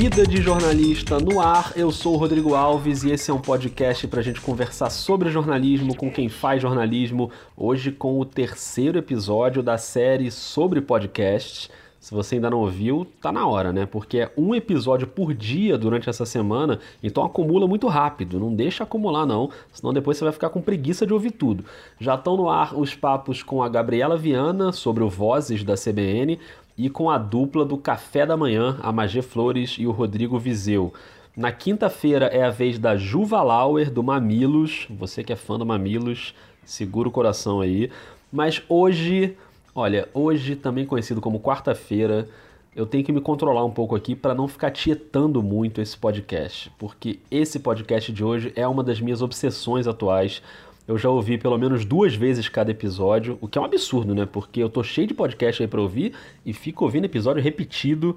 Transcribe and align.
Vida 0.00 0.24
de 0.24 0.40
Jornalista 0.40 1.18
no 1.18 1.40
ar. 1.40 1.72
Eu 1.74 1.90
sou 1.90 2.14
o 2.14 2.16
Rodrigo 2.16 2.54
Alves 2.54 3.02
e 3.02 3.10
esse 3.10 3.32
é 3.32 3.34
um 3.34 3.40
podcast 3.40 4.06
para 4.06 4.20
a 4.20 4.22
gente 4.22 4.40
conversar 4.40 4.90
sobre 4.90 5.28
jornalismo 5.28 5.92
com 5.96 6.08
quem 6.08 6.28
faz 6.28 6.62
jornalismo. 6.62 7.32
Hoje 7.56 7.90
com 7.90 8.20
o 8.20 8.24
terceiro 8.24 8.96
episódio 8.96 9.60
da 9.60 9.76
série 9.76 10.30
sobre 10.30 10.80
podcasts. 10.80 11.68
Se 11.98 12.14
você 12.14 12.36
ainda 12.36 12.48
não 12.48 12.60
ouviu, 12.60 13.08
tá 13.20 13.32
na 13.32 13.44
hora, 13.44 13.72
né? 13.72 13.86
Porque 13.86 14.18
é 14.18 14.32
um 14.36 14.54
episódio 14.54 15.04
por 15.04 15.34
dia 15.34 15.76
durante 15.76 16.08
essa 16.08 16.24
semana, 16.24 16.78
então 17.02 17.24
acumula 17.24 17.66
muito 17.66 17.88
rápido. 17.88 18.38
Não 18.38 18.54
deixa 18.54 18.84
acumular, 18.84 19.26
não, 19.26 19.50
senão 19.72 19.92
depois 19.92 20.16
você 20.16 20.22
vai 20.22 20.32
ficar 20.32 20.50
com 20.50 20.62
preguiça 20.62 21.04
de 21.04 21.12
ouvir 21.12 21.32
tudo. 21.32 21.64
Já 21.98 22.14
estão 22.14 22.36
no 22.36 22.48
ar 22.48 22.72
os 22.78 22.94
papos 22.94 23.42
com 23.42 23.64
a 23.64 23.68
Gabriela 23.68 24.16
Viana 24.16 24.70
sobre 24.70 25.02
o 25.02 25.10
Vozes 25.10 25.64
da 25.64 25.74
CBN 25.74 26.38
e 26.78 26.88
com 26.88 27.10
a 27.10 27.18
dupla 27.18 27.64
do 27.64 27.76
Café 27.76 28.24
da 28.24 28.36
Manhã, 28.36 28.78
a 28.80 28.92
Magê 28.92 29.20
Flores 29.20 29.76
e 29.78 29.86
o 29.86 29.90
Rodrigo 29.90 30.38
Vizeu. 30.38 30.94
Na 31.36 31.52
quinta-feira 31.52 32.26
é 32.26 32.44
a 32.44 32.50
vez 32.50 32.78
da 32.78 32.96
Juva 32.96 33.42
Lauer, 33.42 33.90
do 33.90 34.02
Mamilos. 34.02 34.86
Você 34.90 35.22
que 35.24 35.32
é 35.32 35.36
fã 35.36 35.58
do 35.58 35.66
Mamilos, 35.66 36.34
segura 36.64 37.08
o 37.08 37.12
coração 37.12 37.60
aí. 37.60 37.90
Mas 38.32 38.62
hoje 38.68 39.36
Olha, 39.80 40.08
hoje, 40.12 40.56
também 40.56 40.84
conhecido 40.84 41.20
como 41.20 41.38
quarta-feira, 41.38 42.28
eu 42.74 42.84
tenho 42.84 43.04
que 43.04 43.12
me 43.12 43.20
controlar 43.20 43.64
um 43.64 43.70
pouco 43.70 43.94
aqui 43.94 44.16
para 44.16 44.34
não 44.34 44.48
ficar 44.48 44.72
tietando 44.72 45.40
muito 45.40 45.80
esse 45.80 45.96
podcast, 45.96 46.68
porque 46.76 47.20
esse 47.30 47.60
podcast 47.60 48.10
de 48.12 48.24
hoje 48.24 48.52
é 48.56 48.66
uma 48.66 48.82
das 48.82 49.00
minhas 49.00 49.22
obsessões 49.22 49.86
atuais. 49.86 50.42
Eu 50.88 50.96
já 50.96 51.10
ouvi 51.10 51.36
pelo 51.36 51.58
menos 51.58 51.84
duas 51.84 52.14
vezes 52.14 52.48
cada 52.48 52.70
episódio, 52.70 53.36
o 53.42 53.46
que 53.46 53.58
é 53.58 53.60
um 53.60 53.64
absurdo, 53.64 54.14
né? 54.14 54.24
Porque 54.24 54.62
eu 54.62 54.70
tô 54.70 54.82
cheio 54.82 55.06
de 55.06 55.12
podcast 55.12 55.62
aí 55.62 55.68
para 55.68 55.82
ouvir 55.82 56.14
e 56.46 56.54
fico 56.54 56.82
ouvindo 56.82 57.04
episódio 57.04 57.42
repetido. 57.42 58.16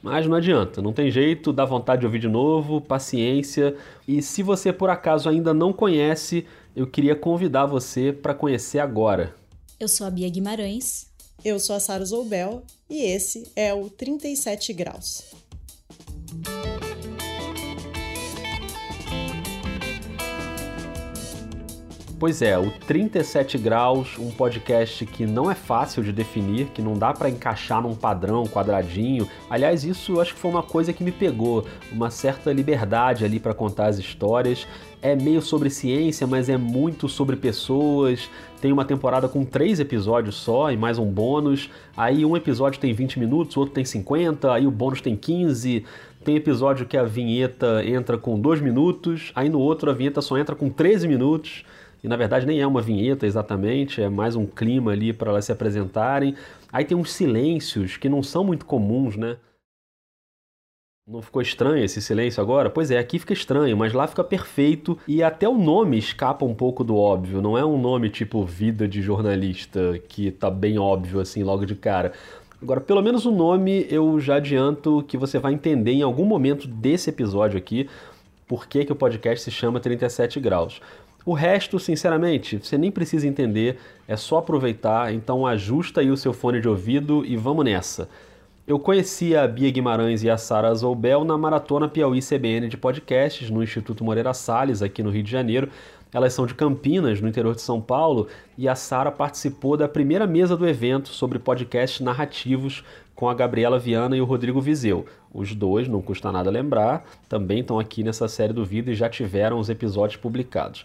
Mas 0.00 0.24
não 0.28 0.36
adianta, 0.36 0.80
não 0.80 0.92
tem 0.92 1.10
jeito, 1.10 1.52
dá 1.52 1.64
vontade 1.64 2.00
de 2.00 2.06
ouvir 2.06 2.20
de 2.20 2.28
novo, 2.28 2.80
paciência. 2.80 3.74
E 4.06 4.22
se 4.22 4.40
você 4.40 4.72
por 4.72 4.88
acaso 4.88 5.28
ainda 5.28 5.52
não 5.52 5.72
conhece, 5.72 6.46
eu 6.76 6.86
queria 6.86 7.16
convidar 7.16 7.66
você 7.66 8.12
para 8.12 8.32
conhecer 8.32 8.78
agora. 8.78 9.34
Eu 9.80 9.88
sou 9.88 10.06
a 10.06 10.10
Bia 10.10 10.28
Guimarães. 10.28 11.10
Eu 11.44 11.58
sou 11.58 11.74
a 11.74 11.80
Sara 11.80 12.04
Zoubel 12.04 12.62
e 12.88 13.02
esse 13.02 13.50
é 13.56 13.74
o 13.74 13.90
37 13.90 14.72
Graus. 14.72 15.24
Pois 22.22 22.40
é, 22.40 22.56
o 22.56 22.70
37 22.70 23.58
Graus, 23.58 24.16
um 24.16 24.30
podcast 24.30 25.04
que 25.06 25.26
não 25.26 25.50
é 25.50 25.56
fácil 25.56 26.04
de 26.04 26.12
definir, 26.12 26.66
que 26.66 26.80
não 26.80 26.94
dá 26.94 27.12
para 27.12 27.28
encaixar 27.28 27.82
num 27.82 27.96
padrão, 27.96 28.44
quadradinho. 28.46 29.28
Aliás, 29.50 29.82
isso 29.82 30.20
acho 30.20 30.32
que 30.32 30.38
foi 30.38 30.48
uma 30.48 30.62
coisa 30.62 30.92
que 30.92 31.02
me 31.02 31.10
pegou, 31.10 31.66
uma 31.90 32.12
certa 32.12 32.52
liberdade 32.52 33.24
ali 33.24 33.40
para 33.40 33.52
contar 33.52 33.86
as 33.86 33.98
histórias. 33.98 34.68
É 35.02 35.16
meio 35.16 35.42
sobre 35.42 35.68
ciência, 35.68 36.24
mas 36.24 36.48
é 36.48 36.56
muito 36.56 37.08
sobre 37.08 37.34
pessoas. 37.34 38.30
Tem 38.60 38.70
uma 38.70 38.84
temporada 38.84 39.26
com 39.26 39.44
três 39.44 39.80
episódios 39.80 40.36
só 40.36 40.70
e 40.70 40.76
mais 40.76 40.98
um 40.98 41.06
bônus. 41.06 41.70
Aí 41.96 42.24
um 42.24 42.36
episódio 42.36 42.78
tem 42.78 42.94
20 42.94 43.18
minutos, 43.18 43.56
o 43.56 43.58
outro 43.58 43.74
tem 43.74 43.84
50, 43.84 44.52
aí 44.52 44.64
o 44.64 44.70
bônus 44.70 45.00
tem 45.00 45.16
15. 45.16 45.84
Tem 46.24 46.36
episódio 46.36 46.86
que 46.86 46.96
a 46.96 47.02
vinheta 47.02 47.84
entra 47.84 48.16
com 48.16 48.38
2 48.38 48.60
minutos, 48.60 49.32
aí 49.34 49.48
no 49.48 49.58
outro 49.58 49.90
a 49.90 49.92
vinheta 49.92 50.20
só 50.22 50.38
entra 50.38 50.54
com 50.54 50.70
13 50.70 51.08
minutos 51.08 51.64
e 52.02 52.08
na 52.08 52.16
verdade 52.16 52.46
nem 52.46 52.60
é 52.60 52.66
uma 52.66 52.82
vinheta 52.82 53.26
exatamente, 53.26 54.02
é 54.02 54.08
mais 54.08 54.34
um 54.34 54.46
clima 54.46 54.92
ali 54.92 55.12
para 55.12 55.30
elas 55.30 55.44
se 55.44 55.52
apresentarem. 55.52 56.34
Aí 56.72 56.84
tem 56.84 56.96
uns 56.96 57.12
silêncios 57.12 57.96
que 57.96 58.08
não 58.08 58.22
são 58.22 58.42
muito 58.42 58.66
comuns, 58.66 59.16
né? 59.16 59.36
Não 61.06 61.20
ficou 61.20 61.42
estranho 61.42 61.84
esse 61.84 62.00
silêncio 62.00 62.40
agora? 62.40 62.70
Pois 62.70 62.90
é, 62.90 62.98
aqui 62.98 63.18
fica 63.18 63.32
estranho, 63.32 63.76
mas 63.76 63.92
lá 63.92 64.06
fica 64.06 64.22
perfeito 64.22 64.96
e 65.06 65.22
até 65.22 65.48
o 65.48 65.58
nome 65.58 65.98
escapa 65.98 66.44
um 66.44 66.54
pouco 66.54 66.84
do 66.84 66.96
óbvio. 66.96 67.42
Não 67.42 67.58
é 67.58 67.64
um 67.64 67.76
nome 67.76 68.08
tipo 68.08 68.44
Vida 68.44 68.86
de 68.86 69.02
Jornalista, 69.02 69.98
que 70.08 70.30
tá 70.30 70.48
bem 70.48 70.78
óbvio 70.78 71.20
assim 71.20 71.42
logo 71.42 71.66
de 71.66 71.74
cara. 71.74 72.12
Agora, 72.62 72.80
pelo 72.80 73.02
menos 73.02 73.26
o 73.26 73.32
nome 73.32 73.84
eu 73.90 74.20
já 74.20 74.36
adianto 74.36 75.04
que 75.08 75.16
você 75.16 75.40
vai 75.40 75.52
entender 75.52 75.90
em 75.90 76.02
algum 76.02 76.24
momento 76.24 76.68
desse 76.68 77.10
episódio 77.10 77.58
aqui 77.58 77.88
por 78.46 78.68
que, 78.68 78.84
que 78.84 78.92
o 78.92 78.96
podcast 78.96 79.42
se 79.42 79.50
chama 79.50 79.80
37 79.80 80.38
Graus. 80.38 80.80
O 81.24 81.34
resto, 81.34 81.78
sinceramente, 81.78 82.58
você 82.58 82.76
nem 82.76 82.90
precisa 82.90 83.28
entender, 83.28 83.78
é 84.08 84.16
só 84.16 84.38
aproveitar, 84.38 85.14
então 85.14 85.46
ajusta 85.46 86.00
aí 86.00 86.10
o 86.10 86.16
seu 86.16 86.32
fone 86.32 86.60
de 86.60 86.68
ouvido 86.68 87.24
e 87.24 87.36
vamos 87.36 87.64
nessa. 87.64 88.08
Eu 88.66 88.78
conheci 88.78 89.36
a 89.36 89.46
Bia 89.46 89.70
Guimarães 89.70 90.22
e 90.22 90.30
a 90.30 90.36
Sara 90.36 90.74
Zoubel 90.74 91.24
na 91.24 91.36
Maratona 91.36 91.88
Piauí 91.88 92.20
CBN 92.20 92.68
de 92.68 92.76
podcasts 92.76 93.50
no 93.50 93.62
Instituto 93.62 94.04
Moreira 94.04 94.32
Salles, 94.34 94.82
aqui 94.82 95.02
no 95.02 95.10
Rio 95.10 95.22
de 95.22 95.30
Janeiro. 95.30 95.68
Elas 96.12 96.32
são 96.32 96.46
de 96.46 96.54
Campinas, 96.54 97.20
no 97.20 97.28
interior 97.28 97.54
de 97.54 97.62
São 97.62 97.80
Paulo, 97.80 98.28
e 98.56 98.68
a 98.68 98.74
Sara 98.74 99.10
participou 99.10 99.76
da 99.76 99.88
primeira 99.88 100.26
mesa 100.26 100.56
do 100.56 100.68
evento 100.68 101.08
sobre 101.08 101.38
podcasts 101.38 102.00
narrativos 102.00 102.84
com 103.14 103.28
a 103.28 103.34
Gabriela 103.34 103.78
Viana 103.78 104.16
e 104.16 104.20
o 104.20 104.24
Rodrigo 104.24 104.60
Vizeu. 104.60 105.06
Os 105.32 105.54
dois, 105.54 105.88
não 105.88 106.02
custa 106.02 106.30
nada 106.30 106.50
lembrar, 106.50 107.04
também 107.28 107.60
estão 107.60 107.78
aqui 107.78 108.04
nessa 108.04 108.28
série 108.28 108.52
do 108.52 108.64
vídeo 108.64 108.92
e 108.92 108.96
já 108.96 109.08
tiveram 109.08 109.58
os 109.58 109.70
episódios 109.70 110.20
publicados. 110.20 110.84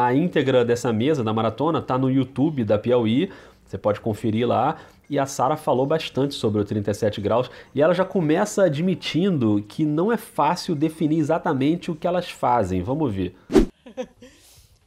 A 0.00 0.14
íntegra 0.14 0.64
dessa 0.64 0.92
mesa 0.92 1.24
da 1.24 1.32
maratona 1.32 1.80
está 1.80 1.98
no 1.98 2.08
YouTube 2.08 2.62
da 2.62 2.78
Piauí, 2.78 3.32
você 3.64 3.76
pode 3.76 4.00
conferir 4.00 4.46
lá. 4.46 4.80
E 5.10 5.18
a 5.18 5.26
Sara 5.26 5.56
falou 5.56 5.84
bastante 5.86 6.36
sobre 6.36 6.60
o 6.60 6.64
37 6.64 7.20
graus 7.20 7.50
e 7.74 7.82
ela 7.82 7.92
já 7.92 8.04
começa 8.04 8.62
admitindo 8.62 9.60
que 9.66 9.84
não 9.84 10.12
é 10.12 10.16
fácil 10.16 10.76
definir 10.76 11.18
exatamente 11.18 11.90
o 11.90 11.96
que 11.96 12.06
elas 12.06 12.30
fazem. 12.30 12.80
Vamos 12.80 13.12
ver. 13.12 13.34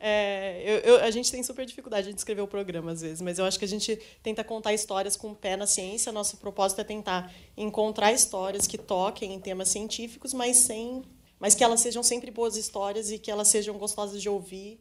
É, 0.04 0.64
eu, 0.66 0.78
eu, 0.80 1.04
a 1.04 1.12
gente 1.12 1.32
tem 1.32 1.44
super 1.44 1.64
dificuldade 1.64 2.08
de 2.08 2.16
descrever 2.16 2.42
o 2.42 2.48
programa 2.48 2.92
às 2.92 3.02
vezes, 3.02 3.22
mas 3.22 3.38
eu 3.38 3.46
acho 3.46 3.60
que 3.60 3.66
a 3.66 3.68
gente 3.68 4.00
tenta 4.24 4.44
contar 4.44 4.74
histórias 4.74 5.16
com 5.16 5.30
o 5.30 5.36
pé 5.36 5.56
na 5.56 5.68
ciência. 5.68 6.12
Nosso 6.12 6.38
propósito 6.38 6.82
é 6.82 6.84
tentar 6.84 7.32
encontrar 7.56 8.12
histórias 8.12 8.66
que 8.66 8.80
toquem 8.80 9.36
em 9.36 9.40
temas 9.40 9.70
científicos, 9.70 10.34
mas 10.34 10.58
sem 10.58 11.04
mas 11.42 11.56
que 11.56 11.64
elas 11.64 11.82
sejam 11.82 12.04
sempre 12.04 12.30
boas 12.30 12.56
histórias 12.56 13.12
e 13.12 13.18
que 13.18 13.32
elas 13.32 13.48
sejam 13.48 13.76
gostosas 13.76 14.22
de 14.22 14.30
ouvir. 14.30 14.80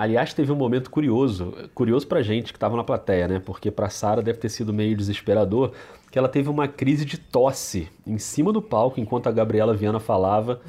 Aliás, 0.00 0.32
teve 0.32 0.50
um 0.50 0.56
momento 0.56 0.90
curioso, 0.90 1.52
curioso 1.74 2.06
pra 2.06 2.22
gente 2.22 2.54
que 2.54 2.56
estava 2.56 2.74
na 2.74 2.82
plateia, 2.82 3.28
né? 3.28 3.38
Porque 3.38 3.70
pra 3.70 3.90
Sara 3.90 4.22
deve 4.22 4.38
ter 4.38 4.48
sido 4.48 4.72
meio 4.72 4.96
desesperador, 4.96 5.74
que 6.10 6.18
ela 6.18 6.26
teve 6.26 6.48
uma 6.48 6.66
crise 6.66 7.04
de 7.04 7.18
tosse 7.18 7.86
em 8.06 8.16
cima 8.16 8.50
do 8.50 8.62
palco 8.62 8.98
enquanto 8.98 9.26
a 9.26 9.30
Gabriela 9.30 9.76
Viana 9.76 10.00
falava. 10.00 10.62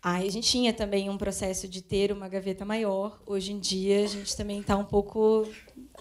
Ah, 0.00 0.18
a 0.18 0.28
gente 0.28 0.48
tinha 0.48 0.72
também 0.72 1.10
um 1.10 1.18
processo 1.18 1.66
de 1.66 1.82
ter 1.82 2.12
uma 2.12 2.28
gaveta 2.28 2.64
maior. 2.64 3.20
Hoje 3.26 3.52
em 3.52 3.58
dia 3.58 4.04
a 4.04 4.06
gente 4.06 4.36
também 4.36 4.60
está 4.60 4.76
um 4.76 4.84
pouco 4.84 5.44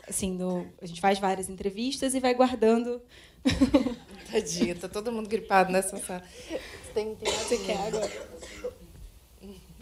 assim, 0.08 0.32
no, 0.32 0.68
a 0.80 0.86
gente 0.86 1.02
faz 1.02 1.18
várias 1.18 1.50
entrevistas 1.50 2.14
e 2.14 2.20
vai 2.20 2.36
guardando. 2.36 3.02
Tadinha, 4.32 4.76
tá 4.76 4.88
todo 4.88 5.12
mundo 5.12 5.28
gripado 5.28 5.72
nessa 5.72 5.98
sala. 5.98 6.22
Você, 6.48 6.60
tem, 6.94 7.16
tem 7.16 7.34
Você 7.34 7.58
quer 7.58 7.88
agora? 7.88 8.12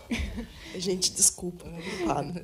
Gente, 0.75 1.12
desculpa, 1.12 1.66
né? 1.68 1.81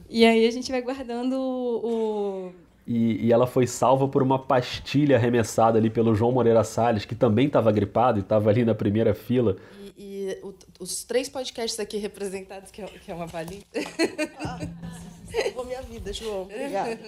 E 0.10 0.26
aí 0.26 0.48
a 0.48 0.52
gente 0.52 0.72
vai 0.72 0.82
guardando 0.82 1.34
o. 1.34 2.52
E, 2.88 3.26
e, 3.26 3.34
ela 3.34 3.48
foi 3.48 3.66
salva 3.66 4.08
por 4.08 4.22
uma 4.22 4.38
pastilha 4.38 5.16
arremessada 5.16 5.80
ali 5.80 5.90
pelo 5.90 6.14
João 6.14 6.32
Moreira 6.32 6.64
Salles, 6.64 7.04
que 7.04 7.16
também 7.16 7.48
estava 7.48 7.72
gripado 7.72 8.20
e 8.20 8.22
estava 8.22 8.50
ali 8.52 8.64
na 8.64 8.76
primeira 8.76 9.16
fila. 9.16 9.58
E, 9.98 10.04
e 10.04 10.40
o, 10.44 10.54
os 10.80 11.04
três 11.04 11.28
podcasts 11.28 11.80
aqui 11.80 11.98
representados, 11.98 12.70
que 12.70 12.84
é, 12.84 12.86
que 12.86 13.12
é 13.12 13.16
uma 13.16 13.26
valia. 13.26 13.62
Ah, 14.40 14.60
salvou 15.34 15.66
minha 15.66 15.82
vida, 15.82 16.14
João. 16.14 16.44
Obrigada. 16.44 17.00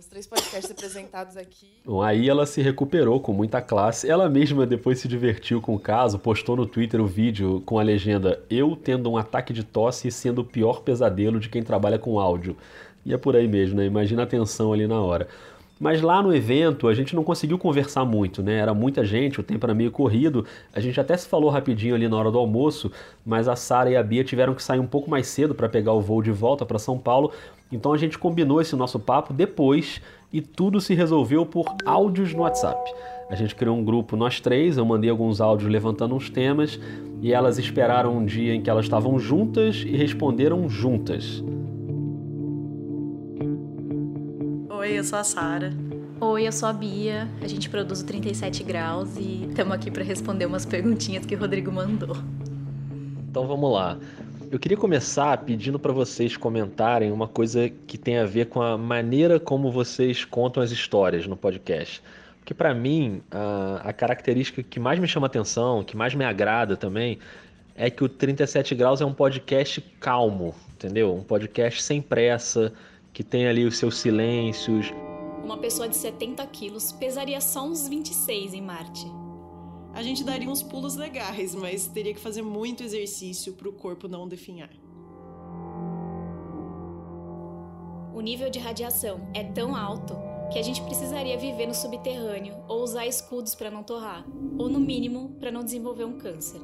Os 0.00 0.06
três 0.06 0.26
podcasts 0.26 0.70
apresentados 0.70 1.36
aqui. 1.36 1.66
Bom, 1.84 2.00
aí 2.00 2.26
ela 2.26 2.46
se 2.46 2.62
recuperou 2.62 3.20
com 3.20 3.34
muita 3.34 3.60
classe. 3.60 4.08
Ela 4.08 4.30
mesma 4.30 4.66
depois 4.66 4.98
se 4.98 5.06
divertiu 5.06 5.60
com 5.60 5.74
o 5.74 5.78
caso, 5.78 6.18
postou 6.18 6.56
no 6.56 6.64
Twitter 6.64 7.02
o 7.02 7.06
vídeo 7.06 7.62
com 7.66 7.78
a 7.78 7.82
legenda 7.82 8.42
Eu 8.48 8.74
tendo 8.74 9.10
um 9.10 9.18
ataque 9.18 9.52
de 9.52 9.62
tosse 9.62 10.08
e 10.08 10.10
sendo 10.10 10.40
o 10.40 10.44
pior 10.44 10.80
pesadelo 10.80 11.38
de 11.38 11.50
quem 11.50 11.62
trabalha 11.62 11.98
com 11.98 12.18
áudio. 12.18 12.56
E 13.04 13.12
é 13.12 13.18
por 13.18 13.36
aí 13.36 13.46
mesmo, 13.46 13.76
né? 13.76 13.84
Imagina 13.84 14.22
a 14.22 14.26
tensão 14.26 14.72
ali 14.72 14.86
na 14.86 14.98
hora. 14.98 15.28
Mas 15.80 16.02
lá 16.02 16.22
no 16.22 16.34
evento 16.34 16.88
a 16.88 16.92
gente 16.92 17.16
não 17.16 17.24
conseguiu 17.24 17.56
conversar 17.56 18.04
muito, 18.04 18.42
né? 18.42 18.58
Era 18.58 18.74
muita 18.74 19.02
gente, 19.02 19.40
o 19.40 19.42
tempo 19.42 19.64
era 19.64 19.72
meio 19.72 19.90
corrido. 19.90 20.44
A 20.74 20.78
gente 20.78 21.00
até 21.00 21.16
se 21.16 21.26
falou 21.26 21.48
rapidinho 21.48 21.94
ali 21.94 22.06
na 22.06 22.18
hora 22.18 22.30
do 22.30 22.38
almoço, 22.38 22.92
mas 23.24 23.48
a 23.48 23.56
Sara 23.56 23.88
e 23.88 23.96
a 23.96 24.02
Bia 24.02 24.22
tiveram 24.22 24.54
que 24.54 24.62
sair 24.62 24.78
um 24.78 24.86
pouco 24.86 25.08
mais 25.08 25.26
cedo 25.26 25.54
para 25.54 25.70
pegar 25.70 25.94
o 25.94 26.00
voo 26.02 26.20
de 26.20 26.30
volta 26.30 26.66
para 26.66 26.78
São 26.78 26.98
Paulo. 26.98 27.32
Então 27.72 27.94
a 27.94 27.96
gente 27.96 28.18
combinou 28.18 28.60
esse 28.60 28.76
nosso 28.76 28.98
papo 29.00 29.32
depois 29.32 30.02
e 30.30 30.42
tudo 30.42 30.82
se 30.82 30.92
resolveu 30.92 31.46
por 31.46 31.74
áudios 31.86 32.34
no 32.34 32.42
WhatsApp. 32.42 32.92
A 33.30 33.34
gente 33.34 33.54
criou 33.54 33.74
um 33.74 33.84
grupo, 33.84 34.16
nós 34.16 34.38
três, 34.38 34.76
eu 34.76 34.84
mandei 34.84 35.08
alguns 35.08 35.40
áudios 35.40 35.70
levantando 35.70 36.14
uns 36.14 36.28
temas 36.28 36.78
e 37.22 37.32
elas 37.32 37.58
esperaram 37.58 38.18
um 38.18 38.26
dia 38.26 38.54
em 38.54 38.60
que 38.60 38.68
elas 38.68 38.84
estavam 38.84 39.18
juntas 39.18 39.76
e 39.86 39.96
responderam 39.96 40.68
juntas. 40.68 41.42
Eu 45.00 45.04
sou 45.04 45.18
a 45.18 45.24
Sara. 45.24 45.72
Oi, 46.20 46.46
eu 46.46 46.52
sou 46.52 46.68
a 46.68 46.74
Bia, 46.74 47.26
a 47.40 47.48
gente 47.48 47.70
produz 47.70 48.02
o 48.02 48.04
37 48.04 48.62
Graus 48.62 49.16
e 49.16 49.46
estamos 49.48 49.72
aqui 49.72 49.90
para 49.90 50.04
responder 50.04 50.44
umas 50.44 50.66
perguntinhas 50.66 51.24
que 51.24 51.34
o 51.34 51.38
Rodrigo 51.38 51.72
mandou. 51.72 52.14
Então 53.26 53.46
vamos 53.46 53.72
lá. 53.72 53.98
Eu 54.50 54.58
queria 54.58 54.76
começar 54.76 55.38
pedindo 55.38 55.78
para 55.78 55.90
vocês 55.90 56.36
comentarem 56.36 57.10
uma 57.12 57.26
coisa 57.26 57.70
que 57.86 57.96
tem 57.96 58.18
a 58.18 58.26
ver 58.26 58.48
com 58.48 58.60
a 58.60 58.76
maneira 58.76 59.40
como 59.40 59.72
vocês 59.72 60.22
contam 60.26 60.62
as 60.62 60.70
histórias 60.70 61.26
no 61.26 61.34
podcast. 61.34 62.02
Porque 62.38 62.52
para 62.52 62.74
mim, 62.74 63.22
a, 63.30 63.80
a, 63.88 63.92
característica 63.94 64.62
que 64.62 64.78
mais 64.78 64.98
me 64.98 65.08
chama 65.08 65.28
atenção, 65.28 65.82
que 65.82 65.96
mais 65.96 66.14
me 66.14 66.26
agrada 66.26 66.76
também, 66.76 67.18
é 67.74 67.88
que 67.88 68.04
o 68.04 68.08
37 68.08 68.74
Graus 68.74 69.00
é 69.00 69.06
um 69.06 69.14
podcast 69.14 69.80
calmo, 69.98 70.54
entendeu? 70.74 71.14
Um 71.14 71.22
podcast 71.22 71.82
sem 71.82 72.02
pressa, 72.02 72.70
que 73.12 73.22
tem 73.24 73.46
ali 73.46 73.64
os 73.64 73.76
seus 73.76 73.96
silêncios, 73.98 74.92
uma 75.50 75.58
pessoa 75.58 75.88
de 75.88 75.96
70 75.96 76.46
quilos 76.46 76.92
pesaria 76.92 77.40
só 77.40 77.66
uns 77.66 77.88
26 77.88 78.54
em 78.54 78.62
Marte. 78.62 79.04
A 79.92 80.00
gente 80.00 80.22
daria 80.22 80.48
uns 80.48 80.62
pulos 80.62 80.94
legais, 80.94 81.56
mas 81.56 81.88
teria 81.88 82.14
que 82.14 82.20
fazer 82.20 82.42
muito 82.42 82.84
exercício 82.84 83.54
para 83.54 83.68
o 83.68 83.72
corpo 83.72 84.06
não 84.06 84.28
definhar. 84.28 84.70
O 88.14 88.20
nível 88.20 88.48
de 88.48 88.60
radiação 88.60 89.28
é 89.34 89.42
tão 89.42 89.74
alto 89.74 90.16
que 90.52 90.58
a 90.60 90.62
gente 90.62 90.82
precisaria 90.82 91.36
viver 91.36 91.66
no 91.66 91.74
subterrâneo 91.74 92.54
ou 92.68 92.82
usar 92.84 93.06
escudos 93.06 93.54
para 93.54 93.72
não 93.72 93.82
torrar, 93.82 94.24
ou 94.56 94.68
no 94.68 94.78
mínimo 94.78 95.36
para 95.40 95.50
não 95.50 95.64
desenvolver 95.64 96.04
um 96.04 96.16
câncer. 96.16 96.60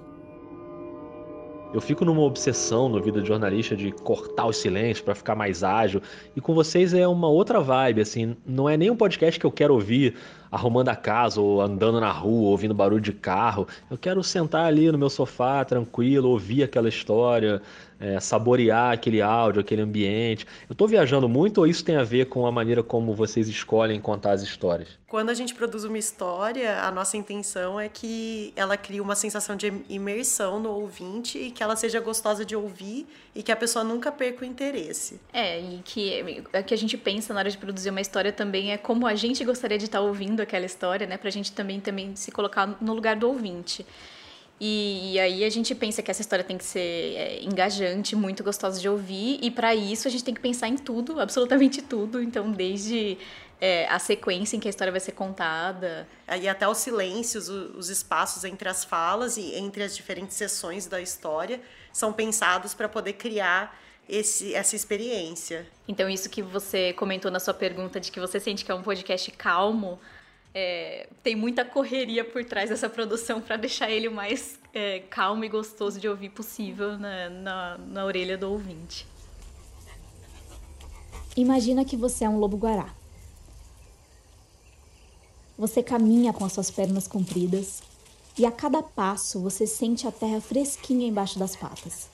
Eu 1.76 1.80
fico 1.82 2.06
numa 2.06 2.22
obsessão 2.22 2.88
no 2.88 3.02
vida 3.02 3.20
de 3.20 3.28
jornalista 3.28 3.76
de 3.76 3.92
cortar 3.92 4.46
os 4.46 4.56
silêncios 4.56 5.02
para 5.02 5.14
ficar 5.14 5.34
mais 5.34 5.62
ágil. 5.62 6.00
E 6.34 6.40
com 6.40 6.54
vocês 6.54 6.94
é 6.94 7.06
uma 7.06 7.28
outra 7.28 7.60
vibe, 7.60 8.00
assim. 8.00 8.34
Não 8.46 8.66
é 8.66 8.78
nem 8.78 8.90
um 8.90 8.96
podcast 8.96 9.38
que 9.38 9.44
eu 9.44 9.52
quero 9.52 9.74
ouvir 9.74 10.14
arrumando 10.56 10.88
a 10.88 10.96
casa 10.96 11.40
ou 11.40 11.60
andando 11.60 12.00
na 12.00 12.10
rua, 12.10 12.50
ouvindo 12.50 12.74
barulho 12.74 13.00
de 13.00 13.12
carro. 13.12 13.68
Eu 13.90 13.96
quero 13.98 14.22
sentar 14.24 14.64
ali 14.64 14.90
no 14.90 14.98
meu 14.98 15.10
sofá, 15.10 15.64
tranquilo, 15.64 16.30
ouvir 16.30 16.62
aquela 16.62 16.88
história, 16.88 17.62
é, 17.98 18.20
saborear 18.20 18.92
aquele 18.92 19.22
áudio, 19.22 19.60
aquele 19.60 19.82
ambiente. 19.82 20.46
Eu 20.68 20.72
estou 20.72 20.86
viajando 20.86 21.28
muito 21.28 21.58
ou 21.58 21.66
isso 21.66 21.84
tem 21.84 21.96
a 21.96 22.04
ver 22.04 22.26
com 22.26 22.46
a 22.46 22.52
maneira 22.52 22.82
como 22.82 23.14
vocês 23.14 23.48
escolhem 23.48 24.00
contar 24.00 24.32
as 24.32 24.42
histórias? 24.42 24.88
Quando 25.08 25.30
a 25.30 25.34
gente 25.34 25.54
produz 25.54 25.84
uma 25.84 25.98
história, 25.98 26.80
a 26.80 26.90
nossa 26.90 27.16
intenção 27.16 27.78
é 27.78 27.88
que 27.88 28.52
ela 28.56 28.76
crie 28.76 29.00
uma 29.00 29.14
sensação 29.14 29.54
de 29.54 29.72
imersão 29.88 30.58
no 30.58 30.70
ouvinte 30.70 31.38
e 31.38 31.50
que 31.50 31.62
ela 31.62 31.76
seja 31.76 32.00
gostosa 32.00 32.44
de 32.44 32.56
ouvir 32.56 33.06
e 33.34 33.42
que 33.42 33.52
a 33.52 33.56
pessoa 33.56 33.84
nunca 33.84 34.10
perca 34.10 34.42
o 34.42 34.44
interesse. 34.44 35.20
É, 35.32 35.60
e 35.60 35.80
que 35.84 36.44
o 36.52 36.64
que 36.64 36.74
a 36.74 36.76
gente 36.76 36.96
pensa 36.98 37.32
na 37.32 37.40
hora 37.40 37.50
de 37.50 37.56
produzir 37.56 37.90
uma 37.90 38.00
história 38.00 38.32
também 38.32 38.72
é 38.72 38.76
como 38.76 39.06
a 39.06 39.14
gente 39.14 39.44
gostaria 39.44 39.78
de 39.78 39.84
estar 39.84 40.00
ouvindo 40.00 40.42
aquela 40.46 40.64
história, 40.64 41.06
né? 41.06 41.16
Pra 41.16 41.30
gente 41.30 41.52
também, 41.52 41.80
também 41.80 42.16
se 42.16 42.30
colocar 42.30 42.66
no 42.80 42.94
lugar 42.94 43.16
do 43.16 43.28
ouvinte. 43.28 43.84
E, 44.58 45.12
e, 45.12 45.20
aí 45.20 45.44
a 45.44 45.50
gente 45.50 45.74
pensa 45.74 46.02
que 46.02 46.10
essa 46.10 46.22
história 46.22 46.42
tem 46.42 46.56
que 46.56 46.64
ser 46.64 47.14
é, 47.14 47.42
engajante, 47.42 48.16
muito 48.16 48.42
gostosa 48.42 48.80
de 48.80 48.88
ouvir, 48.88 49.38
e 49.42 49.50
para 49.50 49.74
isso 49.74 50.08
a 50.08 50.10
gente 50.10 50.24
tem 50.24 50.32
que 50.32 50.40
pensar 50.40 50.66
em 50.68 50.76
tudo, 50.76 51.20
absolutamente 51.20 51.82
tudo. 51.82 52.22
Então, 52.22 52.50
desde 52.50 53.18
é, 53.60 53.86
a 53.88 53.98
sequência 53.98 54.56
em 54.56 54.60
que 54.60 54.68
a 54.68 54.70
história 54.70 54.90
vai 54.90 55.00
ser 55.00 55.12
contada. 55.12 56.08
E 56.40 56.48
até 56.48 56.66
os 56.66 56.78
silêncios, 56.78 57.48
os 57.48 57.90
espaços 57.90 58.44
entre 58.44 58.68
as 58.68 58.84
falas 58.84 59.36
e 59.36 59.54
entre 59.56 59.82
as 59.82 59.94
diferentes 59.94 60.36
sessões 60.36 60.86
da 60.86 61.00
história 61.00 61.60
são 61.92 62.12
pensados 62.12 62.74
para 62.74 62.88
poder 62.88 63.14
criar 63.14 63.78
esse, 64.08 64.54
essa 64.54 64.76
experiência. 64.76 65.66
Então, 65.86 66.08
isso 66.08 66.30
que 66.30 66.42
você 66.42 66.92
comentou 66.92 67.30
na 67.30 67.40
sua 67.40 67.54
pergunta 67.54 68.00
de 68.00 68.10
que 68.10 68.20
você 68.20 68.38
sente 68.38 68.64
que 68.64 68.70
é 68.70 68.74
um 68.74 68.82
podcast 68.82 69.30
calmo 69.32 69.98
é, 70.58 71.06
tem 71.22 71.36
muita 71.36 71.66
correria 71.66 72.24
por 72.24 72.42
trás 72.42 72.70
dessa 72.70 72.88
produção 72.88 73.42
para 73.42 73.58
deixar 73.58 73.90
ele 73.90 74.08
o 74.08 74.10
mais 74.10 74.58
é, 74.72 75.00
calmo 75.00 75.44
e 75.44 75.50
gostoso 75.50 76.00
de 76.00 76.08
ouvir 76.08 76.30
possível 76.30 76.96
na, 76.98 77.28
na, 77.28 77.78
na 77.78 78.04
orelha 78.06 78.38
do 78.38 78.50
ouvinte. 78.50 79.06
Imagina 81.36 81.84
que 81.84 81.94
você 81.94 82.24
é 82.24 82.28
um 82.30 82.38
lobo-guará. 82.38 82.88
Você 85.58 85.82
caminha 85.82 86.32
com 86.32 86.46
as 86.46 86.54
suas 86.54 86.70
pernas 86.70 87.06
compridas 87.06 87.82
e 88.38 88.46
a 88.46 88.50
cada 88.50 88.82
passo 88.82 89.42
você 89.42 89.66
sente 89.66 90.06
a 90.06 90.10
terra 90.10 90.40
fresquinha 90.40 91.06
embaixo 91.06 91.38
das 91.38 91.54
patas. 91.54 92.08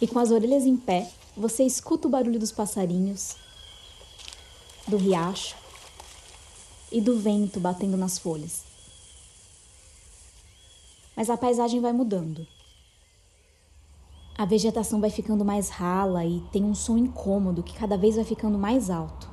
E 0.00 0.08
com 0.08 0.18
as 0.18 0.32
orelhas 0.32 0.66
em 0.66 0.76
pé, 0.76 1.08
você 1.36 1.62
escuta 1.62 2.08
o 2.08 2.10
barulho 2.10 2.40
dos 2.40 2.50
passarinhos, 2.50 3.36
do 4.88 4.96
riacho 4.96 5.67
e 6.90 7.00
do 7.00 7.18
vento 7.18 7.60
batendo 7.60 7.96
nas 7.96 8.18
folhas. 8.18 8.64
Mas 11.16 11.28
a 11.28 11.36
paisagem 11.36 11.80
vai 11.80 11.92
mudando. 11.92 12.46
A 14.36 14.44
vegetação 14.44 15.00
vai 15.00 15.10
ficando 15.10 15.44
mais 15.44 15.68
rala 15.68 16.24
e 16.24 16.40
tem 16.52 16.62
um 16.62 16.72
som 16.72 16.96
incômodo 16.96 17.60
que 17.60 17.76
cada 17.76 17.96
vez 17.96 18.14
vai 18.14 18.24
ficando 18.24 18.56
mais 18.56 18.88
alto. 18.88 19.28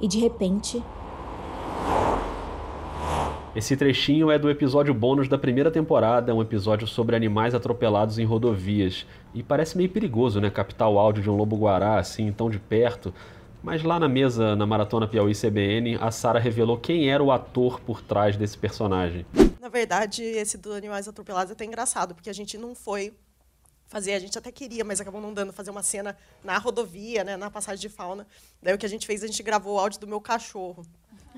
E 0.00 0.08
de 0.08 0.18
repente. 0.18 0.82
Esse 3.54 3.76
trechinho 3.76 4.32
é 4.32 4.38
do 4.38 4.50
episódio 4.50 4.92
bônus 4.92 5.28
da 5.28 5.38
primeira 5.38 5.70
temporada, 5.70 6.34
um 6.34 6.42
episódio 6.42 6.88
sobre 6.88 7.14
animais 7.14 7.54
atropelados 7.54 8.18
em 8.18 8.24
rodovias. 8.24 9.06
E 9.32 9.44
parece 9.44 9.76
meio 9.76 9.90
perigoso, 9.90 10.40
né? 10.40 10.50
Captar 10.50 10.88
o 10.88 10.98
áudio 10.98 11.22
de 11.22 11.30
um 11.30 11.36
lobo-guará 11.36 12.00
assim, 12.00 12.32
tão 12.32 12.50
de 12.50 12.58
perto. 12.58 13.14
Mas 13.62 13.84
lá 13.84 13.98
na 14.00 14.08
mesa, 14.08 14.56
na 14.56 14.66
Maratona 14.66 15.06
Piauí 15.06 15.34
CBN, 15.34 15.96
a 16.00 16.10
Sara 16.10 16.40
revelou 16.40 16.76
quem 16.76 17.08
era 17.10 17.22
o 17.22 17.30
ator 17.30 17.80
por 17.80 18.02
trás 18.02 18.36
desse 18.36 18.58
personagem. 18.58 19.24
Na 19.60 19.68
verdade, 19.68 20.24
esse 20.24 20.58
do 20.58 20.72
Animais 20.72 21.06
Atropelados 21.06 21.50
é 21.50 21.52
até 21.52 21.64
engraçado, 21.64 22.12
porque 22.12 22.28
a 22.28 22.32
gente 22.32 22.58
não 22.58 22.74
foi 22.74 23.14
fazer, 23.86 24.14
a 24.14 24.18
gente 24.18 24.36
até 24.36 24.50
queria, 24.50 24.82
mas 24.82 25.00
acabou 25.00 25.20
não 25.20 25.32
dando 25.32 25.52
fazer 25.52 25.70
uma 25.70 25.82
cena 25.82 26.16
na 26.42 26.58
rodovia, 26.58 27.22
né, 27.22 27.36
na 27.36 27.50
passagem 27.50 27.80
de 27.80 27.88
fauna. 27.88 28.26
Daí 28.60 28.74
o 28.74 28.78
que 28.78 28.86
a 28.86 28.88
gente 28.88 29.06
fez, 29.06 29.22
a 29.22 29.28
gente 29.28 29.42
gravou 29.44 29.76
o 29.76 29.78
áudio 29.78 30.00
do 30.00 30.08
meu 30.08 30.20
cachorro. 30.20 30.84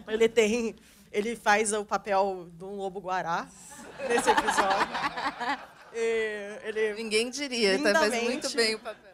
Ele 0.09 0.29
tem, 0.29 0.75
ele 1.13 1.37
faz 1.37 1.75
o 1.75 1.85
papel 1.85 2.49
de 2.57 2.65
um 2.65 2.77
lobo-guará 2.77 3.47
nesse 4.09 4.31
episódio. 4.31 4.89
ele 6.65 6.95
Ninguém 6.95 7.29
diria, 7.29 7.79
tá, 7.83 8.01
faz 8.01 8.23
muito 8.23 8.51
bem 8.57 8.77
o 8.77 8.79
papel. 8.79 9.14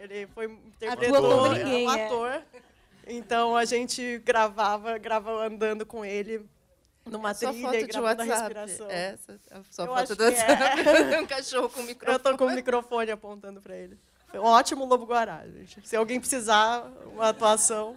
Ele 0.00 0.26
foi 0.28 0.46
interpretou, 0.46 1.52
ninguém, 1.52 1.86
um 1.86 1.92
é. 1.92 2.04
ator. 2.04 2.30
É. 2.30 2.42
Então 3.06 3.56
a 3.56 3.64
gente 3.64 4.18
gravava, 4.24 4.96
gravava 4.96 5.46
andando 5.46 5.84
com 5.84 6.04
ele 6.04 6.46
numa 7.04 7.34
sua 7.34 7.52
trilha, 7.52 7.68
foto 7.68 7.86
de 7.86 8.00
WhatsApp. 8.00 8.28
respiração. 8.28 8.90
Essa, 8.90 9.40
a 9.50 9.60
sua 9.70 9.84
Eu 9.84 9.94
foto 9.94 10.16
do 10.16 10.24
WhatsApp. 10.24 10.62
É. 11.14 11.20
um 11.20 11.26
cachorro 11.26 11.68
com 11.68 11.82
microfone. 11.82 12.14
Eu 12.14 12.18
tô 12.18 12.38
com 12.38 12.46
o 12.46 12.54
microfone 12.54 13.10
apontando 13.10 13.60
para 13.60 13.76
ele. 13.76 13.98
Foi 14.28 14.40
um 14.40 14.44
ótimo 14.44 14.86
lobo 14.86 15.04
guará, 15.04 15.44
gente. 15.46 15.86
Se 15.86 15.96
alguém 15.96 16.18
precisar 16.18 16.88
uma 17.12 17.28
atuação, 17.28 17.96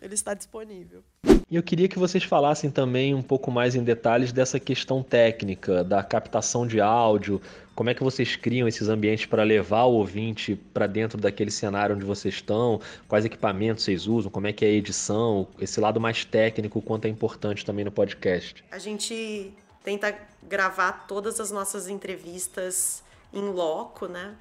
ele 0.00 0.14
está 0.14 0.34
disponível. 0.34 1.02
E 1.50 1.56
eu 1.56 1.62
queria 1.62 1.88
que 1.88 1.98
vocês 1.98 2.24
falassem 2.24 2.70
também 2.70 3.14
um 3.14 3.22
pouco 3.22 3.50
mais 3.50 3.74
em 3.74 3.82
detalhes 3.82 4.32
dessa 4.32 4.60
questão 4.60 5.02
técnica, 5.02 5.82
da 5.82 6.02
captação 6.02 6.66
de 6.66 6.80
áudio, 6.80 7.40
como 7.74 7.90
é 7.90 7.94
que 7.94 8.02
vocês 8.02 8.36
criam 8.36 8.68
esses 8.68 8.88
ambientes 8.88 9.26
para 9.26 9.42
levar 9.42 9.84
o 9.84 9.92
ouvinte 9.92 10.56
para 10.72 10.86
dentro 10.86 11.18
daquele 11.18 11.50
cenário 11.50 11.96
onde 11.96 12.04
vocês 12.04 12.34
estão, 12.34 12.80
quais 13.08 13.24
equipamentos 13.24 13.84
vocês 13.84 14.06
usam, 14.06 14.30
como 14.30 14.46
é 14.46 14.52
que 14.52 14.64
é 14.64 14.68
a 14.68 14.72
edição, 14.72 15.48
esse 15.58 15.80
lado 15.80 16.00
mais 16.00 16.24
técnico, 16.24 16.80
quanto 16.82 17.06
é 17.06 17.08
importante 17.08 17.64
também 17.64 17.84
no 17.84 17.92
podcast. 17.92 18.64
A 18.70 18.78
gente 18.78 19.52
tenta 19.82 20.16
gravar 20.42 21.06
todas 21.06 21.40
as 21.40 21.50
nossas 21.50 21.88
entrevistas 21.88 23.02
em 23.32 23.42
loco, 23.42 24.06
né? 24.06 24.34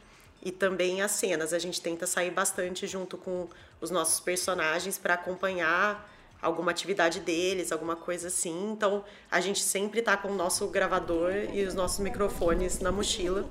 E 0.43 0.51
também 0.51 1.01
as 1.01 1.11
cenas. 1.11 1.53
A 1.53 1.59
gente 1.59 1.79
tenta 1.79 2.07
sair 2.07 2.31
bastante 2.31 2.88
junto 2.88 3.17
com 3.17 3.47
os 3.79 3.91
nossos 3.91 4.19
personagens 4.19 4.97
para 4.97 5.13
acompanhar 5.13 6.09
alguma 6.41 6.71
atividade 6.71 7.19
deles, 7.19 7.71
alguma 7.71 7.95
coisa 7.95 8.27
assim. 8.27 8.71
Então, 8.71 9.03
a 9.29 9.39
gente 9.39 9.60
sempre 9.60 10.00
está 10.00 10.17
com 10.17 10.29
o 10.29 10.36
nosso 10.36 10.67
gravador 10.67 11.33
e 11.53 11.63
os 11.63 11.74
nossos 11.74 12.00
microfones 12.00 12.79
na 12.79 12.91
mochila. 12.91 13.48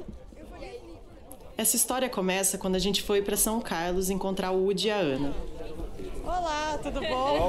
Essa 1.57 1.77
história 1.77 2.09
começa 2.09 2.57
quando 2.57 2.77
a 2.77 2.79
gente 2.79 3.03
foi 3.03 3.21
para 3.21 3.37
São 3.37 3.61
Carlos 3.61 4.09
encontrar 4.09 4.51
o 4.51 4.65
Woody 4.65 4.89
e 4.89 4.91
a 4.91 4.97
Ana. 4.97 5.35
Olá, 6.25 6.79
tudo 6.83 7.01
bom? 7.01 7.49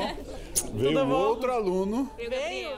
veio 0.73 0.89
tudo 0.89 1.05
bom? 1.05 1.13
outro 1.13 1.51
aluno. 1.51 2.11
Veio, 2.17 2.29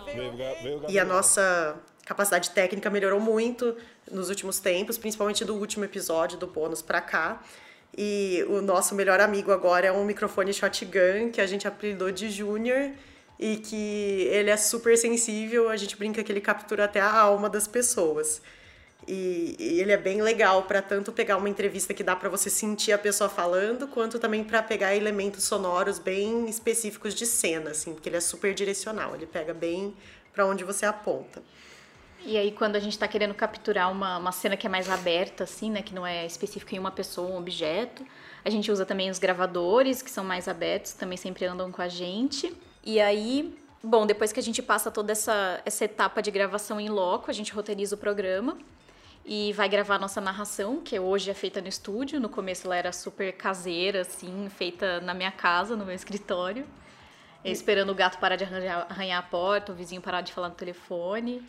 veio, 0.06 0.32
veio, 0.36 0.86
E 0.90 1.00
a 1.00 1.06
nossa 1.06 1.76
capacidade 2.06 2.52
técnica 2.52 2.90
melhorou 2.90 3.20
muito 3.20 3.76
nos 4.12 4.30
últimos 4.30 4.60
tempos, 4.60 4.98
principalmente 4.98 5.44
do 5.44 5.56
último 5.56 5.86
episódio 5.86 6.38
do 6.38 6.46
bônus 6.46 6.82
para 6.82 7.02
cá. 7.02 7.42
E 7.96 8.44
o 8.50 8.62
nosso 8.62 8.96
melhor 8.96 9.20
amigo 9.20 9.52
agora 9.52 9.88
é 9.88 9.92
um 9.92 10.04
microfone 10.04 10.54
shotgun 10.54 11.30
que 11.32 11.40
a 11.40 11.46
gente 11.46 11.68
apelidou 11.68 12.12
de 12.12 12.30
Júnior 12.30 12.92
e 13.40 13.58
que 13.58 14.28
ele 14.32 14.50
é 14.50 14.58
super 14.58 14.98
sensível, 14.98 15.70
a 15.70 15.78
gente 15.78 15.98
brinca 15.98 16.24
que 16.24 16.32
ele 16.32 16.42
captura 16.42 16.86
até 16.86 17.00
a 17.00 17.12
alma 17.12 17.50
das 17.50 17.68
pessoas. 17.68 18.42
E, 19.08 19.56
e 19.60 19.82
ele 19.82 19.92
é 19.92 19.98
bem 19.98 20.22
legal 20.22 20.64
para 20.64 20.82
tanto 20.82 21.12
pegar 21.12 21.38
uma 21.38 21.50
entrevista 21.50 21.94
que 21.94 22.04
dá 22.04 22.16
para 22.16 22.30
você 22.30 22.50
sentir 22.50 22.94
a 22.94 22.98
pessoa 22.98 23.30
falando, 23.30 23.88
quanto 23.88 24.18
também 24.18 24.44
para 24.44 24.64
pegar 24.64 24.96
elementos 24.96 25.44
sonoros 25.44 26.00
bem 26.00 26.48
específicos 26.50 27.14
de 27.14 27.26
cena, 27.26 27.72
assim, 27.72 27.94
porque 27.94 28.08
ele 28.08 28.16
é 28.16 28.22
super 28.22 28.54
direcional, 28.54 29.14
ele 29.14 29.26
pega 29.26 29.54
bem 29.54 29.94
para 30.34 30.46
onde 30.46 30.64
você 30.64 30.86
aponta. 30.86 31.44
E 32.26 32.38
aí, 32.38 32.52
quando 32.52 32.78
a 32.78 32.80
gente 32.80 32.94
está 32.94 33.08
querendo 33.08 33.34
capturar 33.34 33.92
uma, 33.92 34.18
uma 34.18 34.32
cena 34.32 34.56
que 34.56 34.66
é 34.66 34.70
mais 34.70 34.90
aberta, 34.90 35.44
assim, 35.44 35.70
né, 35.70 35.82
que 35.82 35.94
não 35.94 36.08
é 36.08 36.26
específica 36.26 36.74
em 36.76 36.80
uma 36.80 36.92
pessoa, 36.92 37.30
um 37.30 37.38
objeto, 37.38 38.06
a 38.46 38.50
gente 38.50 38.72
usa 38.72 38.86
também 38.86 39.10
os 39.10 39.20
gravadores, 39.20 40.02
que 40.02 40.10
são 40.10 40.24
mais 40.24 40.48
abertos, 40.48 40.94
também 40.94 41.18
sempre 41.18 41.46
andam 41.46 41.70
com 41.72 41.82
a 41.82 41.90
gente. 41.90 42.56
E 42.84 43.00
aí, 43.02 43.58
bom, 43.84 44.06
depois 44.06 44.32
que 44.32 44.40
a 44.40 44.44
gente 44.44 44.62
passa 44.62 44.90
toda 44.90 45.12
essa, 45.12 45.62
essa 45.66 45.84
etapa 45.84 46.22
de 46.22 46.32
gravação 46.32 46.80
em 46.80 46.90
loco, 46.90 47.30
a 47.30 47.34
gente 47.34 47.52
roteiriza 47.52 47.96
o 47.96 47.98
programa 47.98 48.58
e 49.26 49.52
vai 49.54 49.68
gravar 49.68 50.00
nossa 50.00 50.22
narração, 50.22 50.82
que 50.82 50.98
hoje 51.00 51.30
é 51.30 51.34
feita 51.34 51.62
no 51.62 51.68
estúdio. 51.68 52.20
No 52.20 52.30
começo 52.30 52.68
ela 52.68 52.76
era 52.76 52.92
super 52.92 53.34
caseira, 53.34 54.02
assim, 54.02 54.50
feita 54.50 55.02
na 55.02 55.14
minha 55.14 55.32
casa, 55.32 55.76
no 55.76 55.86
meu 55.86 55.96
escritório. 55.96 56.66
Esperando 57.44 57.92
o 57.92 57.96
gato 57.96 58.20
parar 58.20 58.38
de 58.38 58.46
arranhar 58.46 59.20
a 59.20 59.22
porta, 59.22 59.74
o 59.74 59.76
vizinho 59.76 60.02
parar 60.02 60.22
de 60.22 60.32
falar 60.32 60.48
no 60.50 60.56
telefone. 60.56 61.46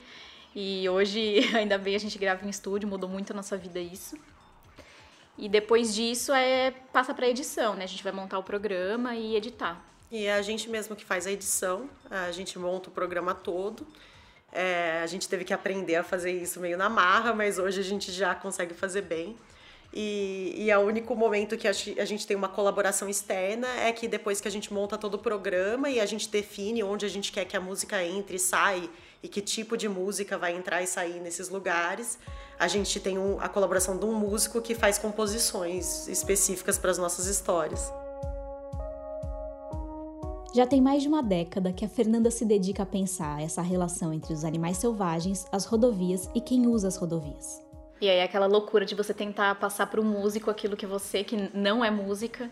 E 0.55 0.89
hoje, 0.89 1.41
ainda 1.57 1.77
bem, 1.77 1.97
a 1.97 1.99
gente 1.99 2.19
grava 2.19 2.47
em 2.47 2.49
estúdio, 2.49 2.89
mudou 2.89 3.09
muito 3.09 3.33
a 3.33 3.37
nossa 3.37 3.57
vida 3.57 3.81
isso. 3.81 4.17
E 5.37 5.49
depois 5.49 5.95
disso 5.95 6.33
é 6.33 6.73
passa 6.93 7.13
para 7.13 7.29
edição, 7.29 7.75
né? 7.75 7.85
A 7.85 7.89
gente 7.89 8.05
vai 8.05 8.13
montar 8.13 8.39
o 8.39 8.43
programa 8.43 9.17
e 9.17 9.35
editar. 9.35 9.85
E 10.11 10.27
é 10.27 10.35
a 10.35 10.43
gente 10.43 10.69
mesmo 10.69 10.95
que 10.95 11.05
faz 11.05 11.27
a 11.27 11.33
edição, 11.33 11.91
a 12.09 12.31
gente 12.31 12.57
monta 12.57 12.89
o 12.89 12.93
programa 12.93 13.35
todo. 13.35 13.85
É, 14.53 15.01
a 15.03 15.07
gente 15.07 15.29
teve 15.29 15.45
que 15.45 15.53
aprender 15.53 15.97
a 15.97 16.05
fazer 16.05 16.31
isso 16.31 16.61
meio 16.61 16.79
na 16.79 16.89
marra, 16.89 17.35
mas 17.35 17.59
hoje 17.59 17.81
a 17.81 17.83
gente 17.83 18.13
já 18.13 18.33
consegue 18.33 18.73
fazer 18.73 19.03
bem. 19.03 19.37
E, 19.93 20.55
e 20.57 20.71
é 20.71 20.79
o 20.79 20.83
único 20.83 21.17
momento 21.17 21.57
que 21.57 21.67
a 21.67 21.73
gente 21.73 22.27
tem 22.27 22.37
uma 22.37 22.49
colaboração 22.49 23.09
externa 23.09 23.69
é 23.81 23.93
que 23.93 24.07
depois 24.07 24.41
que 24.41 24.47
a 24.47 24.51
gente 24.51 24.73
monta 24.73 24.97
todo 24.97 25.15
o 25.15 25.19
programa 25.19 25.91
e 25.91 25.99
a 25.99 26.07
gente 26.07 26.29
define 26.29 26.83
onde 26.85 27.05
a 27.05 27.09
gente 27.09 27.33
quer 27.33 27.45
que 27.45 27.57
a 27.57 27.61
música 27.61 28.03
entre 28.05 28.37
e 28.37 28.39
sai 28.39 28.89
e 29.25 29.29
que 29.29 29.41
tipo 29.41 29.75
de 29.75 29.89
música 29.89 30.37
vai 30.37 30.55
entrar 30.55 30.83
e 30.83 30.87
sair 30.87 31.19
nesses 31.19 31.49
lugares, 31.49 32.19
a 32.59 32.69
gente 32.69 33.01
tem 33.01 33.17
um, 33.17 33.41
a 33.41 33.49
colaboração 33.49 33.97
de 33.97 34.05
um 34.05 34.13
músico 34.13 34.61
que 34.61 34.75
faz 34.75 34.99
composições 34.99 36.07
específicas 36.09 36.77
para 36.77 36.91
as 36.91 36.99
nossas 36.99 37.25
histórias. 37.25 37.91
Já 40.55 40.67
tem 40.67 40.79
mais 40.81 41.03
de 41.03 41.09
uma 41.09 41.23
década 41.23 41.73
que 41.73 41.87
a 41.87 41.89
Fernanda 41.89 42.31
se 42.31 42.45
dedica 42.45 42.83
a 42.83 42.87
pensar 42.87 43.43
essa 43.43 43.63
relação 43.63 44.13
entre 44.13 44.35
os 44.35 44.45
animais 44.45 44.77
selvagens, 44.77 45.47
as 45.51 45.65
rodovias 45.65 46.29
e 46.35 46.41
quem 46.41 46.67
usa 46.67 46.87
as 46.87 46.97
rodovias. 46.97 47.63
E 48.03 48.09
aí 48.11 48.21
aquela 48.21 48.47
loucura 48.47 48.85
de 48.85 48.95
você 48.95 49.15
tentar 49.15 49.55
passar 49.55 49.87
para 49.87 50.03
o 50.03 50.05
músico 50.05 50.51
aquilo 50.51 50.77
que 50.77 50.87
você, 50.87 51.25
que 51.25 51.51
não 51.55 51.83
é 51.83 51.91
música, 51.91 52.51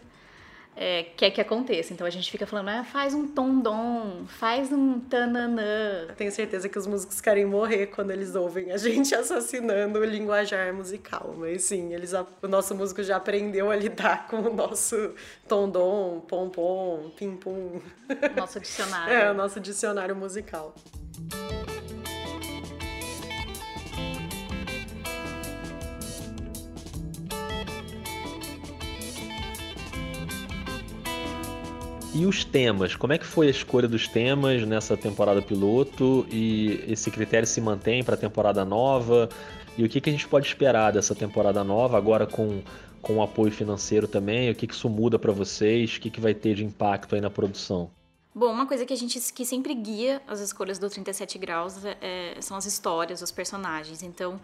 é, 0.75 1.05
quer 1.17 1.31
que 1.31 1.41
aconteça. 1.41 1.93
Então 1.93 2.07
a 2.07 2.11
gente 2.11 2.31
fica 2.31 2.47
falando, 2.47 2.69
ah, 2.69 2.85
faz 2.85 3.15
um 3.15 3.27
tom-dom, 3.29 4.25
faz 4.27 4.73
um 4.73 5.01
tananã. 5.01 6.09
Tenho 6.17 6.33
certeza 6.33 6.69
que 6.69 6.79
os 6.79 6.87
músicos 6.87 7.21
querem 7.21 7.45
morrer 7.45 7.89
quando 7.89 8.11
eles 8.11 8.35
ouvem 8.35 8.73
a 8.73 8.77
gente 8.79 9.15
assassinando 9.15 9.99
o 9.99 10.05
linguajar 10.05 10.73
musical. 10.73 11.35
Mas 11.37 11.65
sim, 11.65 11.93
eles, 11.93 12.13
o 12.13 12.49
nosso 12.49 12.75
músico 12.75 13.03
já 13.03 13.17
aprendeu 13.17 13.71
a 13.71 13.77
lidar 13.77 14.27
com 14.29 14.39
o 14.41 14.55
nosso 14.55 15.15
tom-dom, 15.47 16.21
pom-pom, 16.21 17.11
pim-pum. 17.17 17.81
Nosso 18.37 18.61
dicionário. 18.61 19.15
é, 19.15 19.31
o 19.31 19.35
nosso 19.35 19.61
dicionário 19.61 20.17
musical. 20.17 20.75
E 32.23 32.27
os 32.27 32.45
temas? 32.45 32.95
Como 32.95 33.13
é 33.13 33.19
que 33.19 33.27
foi 33.27 33.49
a 33.49 33.51
escolha 33.51 33.89
dos 33.89 34.07
temas 34.07 34.65
nessa 34.65 34.97
temporada 34.97 35.43
piloto? 35.43 36.25
E 36.31 36.85
esse 36.87 37.11
critério 37.11 37.49
se 37.49 37.61
mantém 37.61 38.05
para 38.05 38.15
a 38.15 38.17
temporada 38.17 38.65
nova? 38.65 39.29
E 39.77 39.85
o 39.85 39.89
que, 39.89 40.01
que 40.01 40.09
a 40.09 40.13
gente 40.13 40.29
pode 40.29 40.47
esperar 40.47 40.93
dessa 40.93 41.17
temporada 41.17 41.65
nova, 41.65 41.99
agora 41.99 42.25
com, 42.25 42.63
com 43.01 43.17
o 43.17 43.23
apoio 43.25 43.51
financeiro 43.51 44.07
também? 44.07 44.53
O 44.53 44.55
que, 44.55 44.69
que 44.69 44.73
isso 44.73 44.89
muda 44.89 45.19
para 45.19 45.33
vocês? 45.33 45.97
O 45.97 46.01
que, 46.01 46.11
que 46.11 46.21
vai 46.21 46.33
ter 46.33 46.55
de 46.55 46.65
impacto 46.65 47.17
aí 47.17 47.21
na 47.21 47.29
produção? 47.29 47.91
Bom, 48.33 48.53
uma 48.53 48.69
coisa 48.69 48.87
que 48.87 48.93
a 48.93 48.97
gente 48.97 49.19
que 49.33 49.45
sempre 49.45 49.75
guia 49.75 50.23
as 50.29 50.39
escolhas 50.39 50.79
do 50.79 50.89
37 50.89 51.37
graus 51.39 51.85
é, 52.01 52.37
são 52.41 52.57
as 52.57 52.67
histórias, 52.67 53.21
os 53.21 53.33
personagens. 53.33 54.01
Então, 54.01 54.41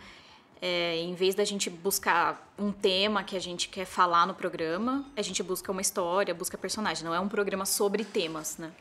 é, 0.61 0.97
em 0.97 1.15
vez 1.15 1.35
da 1.35 1.45
gente 1.45 1.71
buscar 1.71 2.53
um 2.59 2.73
tema 2.73 3.23
que 3.23 3.37
a 3.37 3.41
gente 3.41 3.69
quer 3.69 3.85
falar 3.85 4.27
no 4.27 4.35
programa, 4.35 5.05
a 5.17 5.23
gente 5.23 5.43
busca 5.43 5.71
uma 5.71 5.81
história, 5.81 6.35
busca 6.35 6.59
personagem. 6.59 7.05
Não 7.05 7.15
é 7.15 7.21
um 7.21 7.29
programa 7.29 7.65
sobre 7.65 8.05
temas, 8.05 8.59
né? 8.59 8.73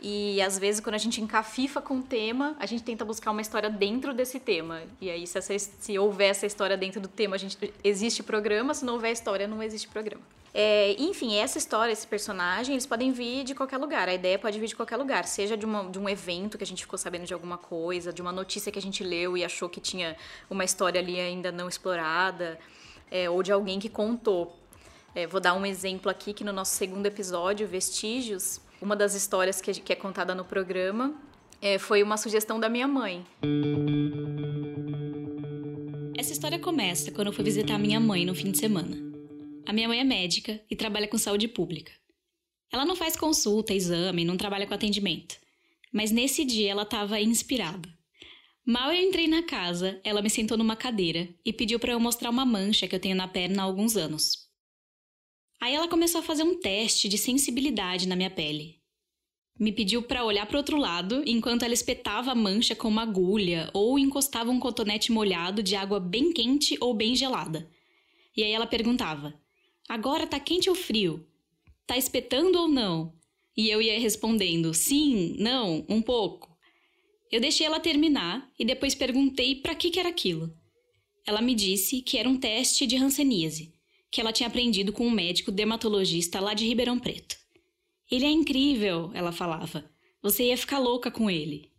E 0.00 0.42
às 0.42 0.58
vezes, 0.58 0.80
quando 0.80 0.94
a 0.94 0.98
gente 0.98 1.20
encafifa 1.20 1.80
com 1.80 1.98
o 1.98 2.02
tema, 2.02 2.54
a 2.58 2.66
gente 2.66 2.82
tenta 2.82 3.04
buscar 3.04 3.30
uma 3.30 3.40
história 3.40 3.70
dentro 3.70 4.12
desse 4.12 4.38
tema. 4.38 4.82
E 5.00 5.10
aí, 5.10 5.26
se, 5.26 5.38
essa, 5.38 5.58
se 5.58 5.98
houver 5.98 6.30
essa 6.30 6.46
história 6.46 6.76
dentro 6.76 7.00
do 7.00 7.08
tema, 7.08 7.36
a 7.36 7.38
gente, 7.38 7.72
existe 7.82 8.22
programa. 8.22 8.74
Se 8.74 8.84
não 8.84 8.94
houver 8.94 9.12
história, 9.12 9.48
não 9.48 9.62
existe 9.62 9.88
programa. 9.88 10.22
É, 10.58 10.96
enfim, 10.98 11.34
essa 11.36 11.58
história, 11.58 11.92
esse 11.92 12.06
personagem, 12.06 12.74
eles 12.74 12.86
podem 12.86 13.12
vir 13.12 13.44
de 13.44 13.54
qualquer 13.54 13.76
lugar. 13.76 14.08
A 14.08 14.14
ideia 14.14 14.38
pode 14.38 14.58
vir 14.58 14.68
de 14.68 14.74
qualquer 14.74 14.96
lugar, 14.96 15.26
seja 15.26 15.54
de, 15.54 15.66
uma, 15.66 15.84
de 15.90 15.98
um 15.98 16.08
evento 16.08 16.56
que 16.56 16.64
a 16.64 16.66
gente 16.66 16.82
ficou 16.82 16.98
sabendo 16.98 17.26
de 17.26 17.34
alguma 17.34 17.58
coisa, 17.58 18.10
de 18.10 18.22
uma 18.22 18.32
notícia 18.32 18.72
que 18.72 18.78
a 18.78 18.80
gente 18.80 19.04
leu 19.04 19.36
e 19.36 19.44
achou 19.44 19.68
que 19.68 19.82
tinha 19.82 20.16
uma 20.48 20.64
história 20.64 20.98
ali 20.98 21.20
ainda 21.20 21.52
não 21.52 21.68
explorada, 21.68 22.58
é, 23.10 23.28
ou 23.28 23.42
de 23.42 23.52
alguém 23.52 23.78
que 23.78 23.90
contou. 23.90 24.56
É, 25.14 25.26
vou 25.26 25.42
dar 25.42 25.52
um 25.52 25.66
exemplo 25.66 26.10
aqui 26.10 26.32
que 26.32 26.42
no 26.42 26.54
nosso 26.54 26.74
segundo 26.74 27.04
episódio, 27.04 27.68
Vestígios, 27.68 28.58
uma 28.80 28.96
das 28.96 29.12
histórias 29.14 29.60
que, 29.60 29.74
que 29.74 29.92
é 29.92 29.96
contada 29.96 30.34
no 30.34 30.42
programa 30.42 31.12
é, 31.60 31.76
foi 31.76 32.02
uma 32.02 32.16
sugestão 32.16 32.58
da 32.58 32.70
minha 32.70 32.88
mãe. 32.88 33.26
Essa 36.16 36.32
história 36.32 36.58
começa 36.58 37.12
quando 37.12 37.26
eu 37.26 37.32
fui 37.34 37.44
visitar 37.44 37.78
minha 37.78 38.00
mãe 38.00 38.24
no 38.24 38.34
fim 38.34 38.50
de 38.50 38.56
semana. 38.56 39.05
A 39.66 39.72
minha 39.72 39.88
mãe 39.88 39.98
é 39.98 40.04
médica 40.04 40.62
e 40.70 40.76
trabalha 40.76 41.08
com 41.08 41.18
saúde 41.18 41.48
pública. 41.48 41.90
Ela 42.72 42.84
não 42.84 42.94
faz 42.94 43.16
consulta, 43.16 43.74
exame, 43.74 44.24
não 44.24 44.36
trabalha 44.36 44.64
com 44.64 44.72
atendimento. 44.72 45.36
Mas 45.92 46.12
nesse 46.12 46.44
dia 46.44 46.70
ela 46.70 46.82
estava 46.82 47.20
inspirada. 47.20 47.88
Mal 48.64 48.92
eu 48.92 49.02
entrei 49.02 49.26
na 49.26 49.42
casa, 49.42 50.00
ela 50.04 50.22
me 50.22 50.30
sentou 50.30 50.56
numa 50.56 50.76
cadeira 50.76 51.28
e 51.44 51.52
pediu 51.52 51.80
para 51.80 51.92
eu 51.92 52.00
mostrar 52.00 52.30
uma 52.30 52.46
mancha 52.46 52.86
que 52.86 52.94
eu 52.94 53.00
tenho 53.00 53.16
na 53.16 53.26
perna 53.26 53.62
há 53.62 53.64
alguns 53.64 53.96
anos. 53.96 54.46
Aí 55.60 55.74
ela 55.74 55.88
começou 55.88 56.20
a 56.20 56.24
fazer 56.24 56.44
um 56.44 56.60
teste 56.60 57.08
de 57.08 57.18
sensibilidade 57.18 58.06
na 58.06 58.14
minha 58.14 58.30
pele. 58.30 58.80
Me 59.58 59.72
pediu 59.72 60.02
para 60.02 60.24
olhar 60.24 60.46
para 60.46 60.58
outro 60.58 60.76
lado 60.76 61.24
enquanto 61.26 61.64
ela 61.64 61.74
espetava 61.74 62.30
a 62.30 62.36
mancha 62.36 62.76
com 62.76 62.86
uma 62.86 63.02
agulha 63.02 63.68
ou 63.72 63.98
encostava 63.98 64.50
um 64.50 64.60
cotonete 64.60 65.10
molhado 65.10 65.60
de 65.60 65.74
água 65.74 65.98
bem 65.98 66.32
quente 66.32 66.76
ou 66.80 66.94
bem 66.94 67.16
gelada. 67.16 67.68
E 68.36 68.44
aí 68.44 68.52
ela 68.52 68.66
perguntava: 68.66 69.34
Agora 69.88 70.26
tá 70.26 70.40
quente 70.40 70.68
ou 70.68 70.74
frio? 70.74 71.26
Tá 71.86 71.96
espetando 71.96 72.58
ou 72.58 72.68
não? 72.68 73.14
E 73.56 73.70
eu 73.70 73.80
ia 73.80 73.98
respondendo: 73.98 74.74
sim, 74.74 75.36
não, 75.38 75.84
um 75.88 76.02
pouco. 76.02 76.56
Eu 77.30 77.40
deixei 77.40 77.66
ela 77.66 77.80
terminar 77.80 78.50
e 78.58 78.64
depois 78.64 78.94
perguntei 78.94 79.56
para 79.56 79.74
que, 79.74 79.90
que 79.90 79.98
era 79.98 80.08
aquilo. 80.08 80.52
Ela 81.26 81.40
me 81.40 81.54
disse 81.54 82.02
que 82.02 82.18
era 82.18 82.28
um 82.28 82.36
teste 82.36 82.86
de 82.86 82.96
hanseníase, 82.96 83.74
que 84.10 84.20
ela 84.20 84.32
tinha 84.32 84.46
aprendido 84.46 84.92
com 84.92 85.06
um 85.06 85.10
médico 85.10 85.50
dermatologista 85.50 86.40
lá 86.40 86.54
de 86.54 86.66
Ribeirão 86.66 86.98
Preto. 86.98 87.36
Ele 88.10 88.24
é 88.24 88.30
incrível, 88.30 89.10
ela 89.12 89.32
falava. 89.32 89.90
Você 90.22 90.44
ia 90.44 90.56
ficar 90.56 90.78
louca 90.78 91.10
com 91.10 91.28
ele. 91.28 91.72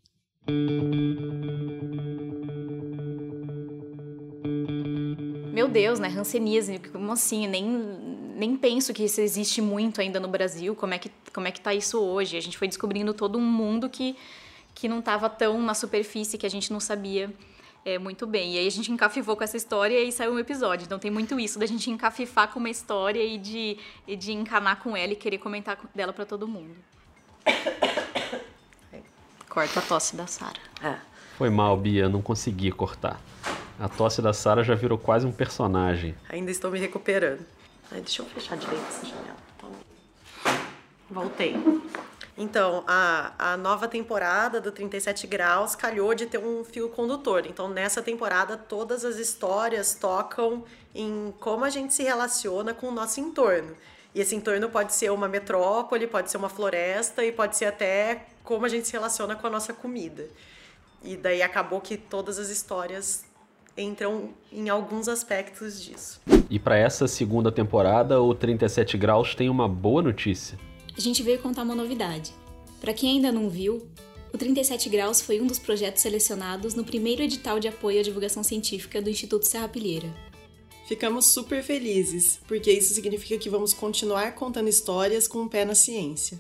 Meu 5.58 5.68
Deus, 5.68 5.98
né? 5.98 6.08
Hanseníase, 6.08 6.80
como 6.92 7.12
assim? 7.12 7.48
Nem, 7.48 7.66
nem 7.66 8.56
penso 8.56 8.94
que 8.94 9.04
isso 9.04 9.20
existe 9.20 9.60
muito 9.60 10.00
ainda 10.00 10.20
no 10.20 10.28
Brasil. 10.28 10.76
Como 10.76 10.94
é 10.94 11.00
que, 11.00 11.12
como 11.34 11.48
é 11.48 11.52
que 11.52 11.60
tá 11.60 11.74
isso 11.74 12.00
hoje? 12.00 12.38
A 12.38 12.40
gente 12.40 12.56
foi 12.56 12.68
descobrindo 12.68 13.12
todo 13.12 13.40
um 13.40 13.42
mundo 13.42 13.90
que, 13.90 14.16
que 14.76 14.88
não 14.88 15.00
estava 15.00 15.28
tão 15.28 15.60
na 15.60 15.74
superfície, 15.74 16.38
que 16.38 16.46
a 16.46 16.50
gente 16.50 16.72
não 16.72 16.80
sabia 16.80 17.34
é, 17.84 17.98
muito 17.98 18.28
bem. 18.28 18.54
E 18.54 18.60
aí 18.60 18.68
a 18.68 18.70
gente 18.70 18.92
encafifou 18.92 19.36
com 19.36 19.44
essa 19.44 19.58
história 19.58 20.00
e 20.00 20.12
saiu 20.12 20.34
um 20.34 20.38
episódio. 20.38 20.86
Então 20.86 21.00
tem 21.00 21.10
muito 21.10 21.40
isso 21.40 21.58
da 21.58 21.66
gente 21.66 21.90
encafifar 21.90 22.50
com 22.50 22.60
uma 22.60 22.70
história 22.70 23.24
e 23.24 23.40
de, 23.40 23.80
e 24.08 24.16
de 24.16 24.34
encanar 24.34 24.80
com 24.80 24.96
ela 24.96 25.14
e 25.14 25.16
querer 25.16 25.40
comentar 25.40 25.80
dela 25.96 26.14
para 26.14 26.24
todo 26.24 26.48
mundo. 26.48 26.76
Corta 29.50 29.80
a 29.80 29.82
tosse 29.82 30.16
da 30.16 30.28
Sara. 30.28 30.60
É. 30.84 30.98
Foi 31.36 31.50
mal, 31.50 31.76
Bia, 31.76 32.08
não 32.08 32.22
consegui 32.22 32.72
cortar. 32.72 33.20
A 33.80 33.88
tosse 33.88 34.22
da 34.22 34.34
Sara 34.34 34.64
já 34.64 34.74
virou 34.74 34.98
quase 34.98 35.26
um 35.26 35.32
personagem. 35.32 36.16
Ainda 36.30 36.50
estou 36.50 36.72
me 36.72 36.80
recuperando. 36.80 37.46
Ai, 37.92 38.02
deixa 38.02 38.22
eu 38.22 38.26
fechar 38.26 38.58
direito 38.58 38.84
essa 38.88 39.06
janela. 39.06 39.38
Voltei. 41.10 41.56
Então, 42.38 42.84
a, 42.88 43.34
a 43.54 43.58
nova 43.58 43.88
temporada 43.88 44.60
do 44.60 44.72
37 44.72 45.26
Graus 45.26 45.76
calhou 45.76 46.14
de 46.14 46.26
ter 46.26 46.38
um 46.38 46.64
fio 46.64 46.90
condutor. 46.90 47.46
Então, 47.48 47.70
nessa 47.70 48.02
temporada, 48.02 48.58
todas 48.58 49.06
as 49.06 49.18
histórias 49.18 49.96
tocam 49.96 50.64
em 50.94 51.34
como 51.40 51.64
a 51.64 51.70
gente 51.70 51.94
se 51.94 52.04
relaciona 52.04 52.74
com 52.74 52.88
o 52.88 52.92
nosso 52.92 53.20
entorno. 53.20 53.76
E 54.14 54.20
esse 54.20 54.36
entorno 54.36 54.70
pode 54.70 54.94
ser 54.94 55.12
uma 55.12 55.28
metrópole, 55.28 56.08
pode 56.08 56.30
ser 56.30 56.38
uma 56.38 56.50
floresta 56.50 57.24
e 57.24 57.32
pode 57.32 57.56
ser 57.56 57.66
até 57.66 58.26
como 58.44 58.66
a 58.66 58.70
gente 58.70 58.88
se 58.88 58.94
relaciona 58.94 59.36
com 59.36 59.48
a 59.48 59.50
nossa 59.50 59.74
comida. 59.74 60.28
E 61.04 61.16
daí 61.16 61.42
acabou 61.42 61.80
que 61.80 61.98
todas 61.98 62.40
as 62.40 62.50
histórias 62.50 63.24
entram 63.78 64.30
em 64.52 64.70
alguns 64.70 65.08
aspectos 65.08 65.84
disso. 65.84 66.20
E 66.50 66.58
para 66.58 66.78
essa 66.78 67.08
segunda 67.08 67.52
temporada, 67.52 68.22
o 68.22 68.34
37 68.34 68.98
Graus 68.98 69.36
tem 69.36 69.50
uma 69.50 69.68
boa 69.68 70.02
notícia 70.02 70.58
a 70.98 71.02
gente 71.02 71.22
veio 71.22 71.40
contar 71.40 71.62
uma 71.62 71.76
novidade. 71.76 72.34
Para 72.82 72.94
quem 72.94 73.12
ainda 73.12 73.32
não 73.32 73.50
viu, 73.50 73.88
o 74.34 74.38
37 74.38 74.90
Graus 74.90 75.22
foi 75.22 75.40
um 75.40 75.46
dos 75.46 75.60
projetos 75.60 76.02
selecionados 76.02 76.74
no 76.74 76.84
primeiro 76.84 77.22
edital 77.22 77.60
de 77.60 77.68
apoio 77.68 78.00
à 78.00 78.04
divulgação 78.04 78.42
científica 78.42 79.00
do 79.00 79.10
Instituto 79.10 79.48
Serra 79.48 79.70
Pilheira. 79.70 80.12
Ficamos 80.88 81.28
super 81.28 81.62
felizes, 81.62 82.40
porque 82.48 82.72
isso 82.72 82.94
significa 82.96 83.38
que 83.38 83.50
vamos 83.50 83.74
continuar 83.74 84.34
contando 84.34 84.70
histórias 84.70 85.28
com 85.28 85.40
o 85.40 85.44
um 85.44 85.48
pé 85.48 85.66
na 85.66 85.76
ciência. 85.76 86.40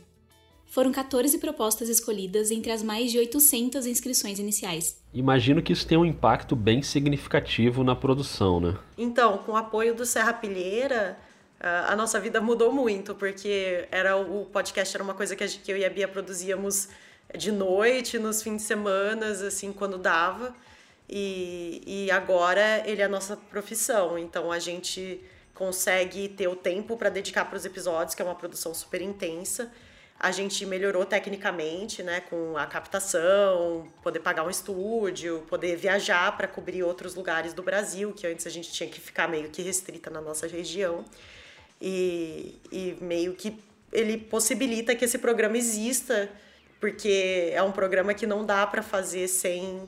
Foram 0.68 0.92
14 0.92 1.38
propostas 1.40 1.90
escolhidas 1.90 2.52
entre 2.52 2.72
as 2.72 2.84
mais 2.84 3.12
de 3.12 3.18
800 3.18 3.86
inscrições 3.86 4.38
iniciais. 4.38 5.02
Imagino 5.14 5.62
que 5.62 5.74
isso 5.74 5.88
tenha 5.88 6.00
um 6.00 6.06
impacto 6.06 6.56
bem 6.56 6.82
significativo 6.82 7.84
na 7.84 7.96
produção, 7.96 8.60
né? 8.60 8.78
Então, 8.98 9.40
com 9.40 9.54
o 9.54 9.58
apoio 9.58 9.96
do 9.96 10.06
Serra 10.06 10.34
Pilheira, 10.34 11.18
a 11.60 11.96
nossa 11.96 12.20
vida 12.20 12.40
mudou 12.40 12.72
muito, 12.72 13.16
porque 13.16 13.88
era 13.90 14.16
o 14.16 14.46
podcast 14.46 14.96
era 14.96 15.04
uma 15.04 15.14
coisa 15.14 15.36
que, 15.36 15.48
gente, 15.48 15.64
que 15.64 15.72
eu 15.72 15.78
e 15.78 15.86
a 15.86 15.90
Bia 15.90 16.08
produzíamos 16.08 16.90
de 17.36 17.52
noite, 17.52 18.20
nos 18.20 18.44
fins 18.44 18.58
de 18.58 18.64
semana, 18.64 19.28
assim, 19.28 19.74
quando 19.74 19.98
dava. 19.98 20.54
E, 21.10 21.82
e 21.86 22.12
agora 22.12 22.84
ele 22.86 23.02
é 23.02 23.06
a 23.06 23.10
nossa 23.10 23.38
profissão, 23.38 24.18
então 24.18 24.52
a 24.52 24.60
gente 24.60 25.22
consegue 25.54 26.28
ter 26.28 26.48
o 26.48 26.56
tempo 26.56 26.98
para 26.98 27.10
dedicar 27.10 27.46
para 27.46 27.58
os 27.58 27.66
episódios, 27.66 28.14
que 28.14 28.22
é 28.22 28.26
uma 28.26 28.36
produção 28.36 28.74
super 28.74 29.02
intensa. 29.02 29.72
A 30.20 30.32
gente 30.32 30.66
melhorou 30.66 31.06
tecnicamente, 31.06 32.02
né, 32.02 32.22
com 32.22 32.58
a 32.58 32.66
captação, 32.66 33.88
poder 34.02 34.20
pagar 34.20 34.44
um 34.44 34.50
estúdio, 34.50 35.46
poder 35.48 35.76
viajar 35.76 36.36
para 36.36 36.48
cobrir 36.48 36.82
outros 36.82 37.14
lugares 37.14 37.54
do 37.54 37.62
Brasil, 37.62 38.12
que 38.14 38.26
antes 38.26 38.48
a 38.48 38.50
gente 38.50 38.72
tinha 38.72 38.90
que 38.90 39.00
ficar 39.00 39.28
meio 39.28 39.50
que 39.50 39.62
restrita 39.62 40.10
na 40.10 40.20
nossa 40.20 40.48
região 40.48 41.06
e, 41.80 42.60
e 42.72 42.98
meio 43.00 43.36
que 43.36 43.60
ele 43.92 44.18
possibilita 44.18 44.96
que 44.96 45.06
esse 45.06 45.20
programa 45.20 45.58
exista, 45.58 46.30
porque 46.80 47.52
é 47.54 47.62
um 47.62 47.72
programa 47.72 48.14
que 48.14 48.26
não 48.26 48.46
dá 48.46 48.66
para 48.66 48.82
fazer 48.82 49.28
sem, 49.28 49.88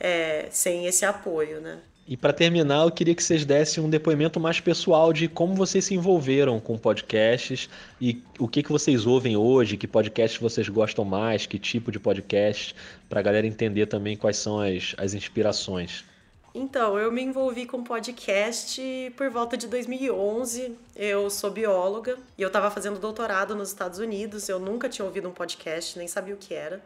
é, 0.00 0.48
sem 0.50 0.86
esse 0.86 1.04
apoio, 1.04 1.60
né? 1.60 1.80
E 2.08 2.16
para 2.16 2.32
terminar, 2.32 2.84
eu 2.84 2.90
queria 2.92 3.16
que 3.16 3.22
vocês 3.22 3.44
dessem 3.44 3.82
um 3.82 3.90
depoimento 3.90 4.38
mais 4.38 4.60
pessoal 4.60 5.12
de 5.12 5.26
como 5.26 5.56
vocês 5.56 5.84
se 5.84 5.94
envolveram 5.94 6.60
com 6.60 6.78
podcasts 6.78 7.68
e 8.00 8.22
o 8.38 8.46
que, 8.46 8.62
que 8.62 8.70
vocês 8.70 9.06
ouvem 9.06 9.36
hoje, 9.36 9.76
que 9.76 9.88
podcasts 9.88 10.40
vocês 10.40 10.68
gostam 10.68 11.04
mais, 11.04 11.46
que 11.46 11.58
tipo 11.58 11.90
de 11.90 11.98
podcast, 11.98 12.76
para 13.08 13.18
a 13.18 13.22
galera 13.22 13.44
entender 13.44 13.86
também 13.86 14.16
quais 14.16 14.36
são 14.36 14.60
as, 14.60 14.94
as 14.96 15.14
inspirações. 15.14 16.04
Então, 16.54 16.96
eu 16.96 17.10
me 17.10 17.22
envolvi 17.22 17.66
com 17.66 17.82
podcast 17.82 18.80
por 19.16 19.28
volta 19.28 19.56
de 19.56 19.66
2011. 19.66 20.76
Eu 20.94 21.28
sou 21.28 21.50
bióloga 21.50 22.16
e 22.38 22.42
eu 22.42 22.46
estava 22.46 22.70
fazendo 22.70 23.00
doutorado 23.00 23.54
nos 23.54 23.68
Estados 23.68 23.98
Unidos. 23.98 24.48
Eu 24.48 24.60
nunca 24.60 24.88
tinha 24.88 25.04
ouvido 25.04 25.28
um 25.28 25.32
podcast, 25.32 25.98
nem 25.98 26.06
sabia 26.06 26.34
o 26.34 26.38
que 26.38 26.54
era. 26.54 26.80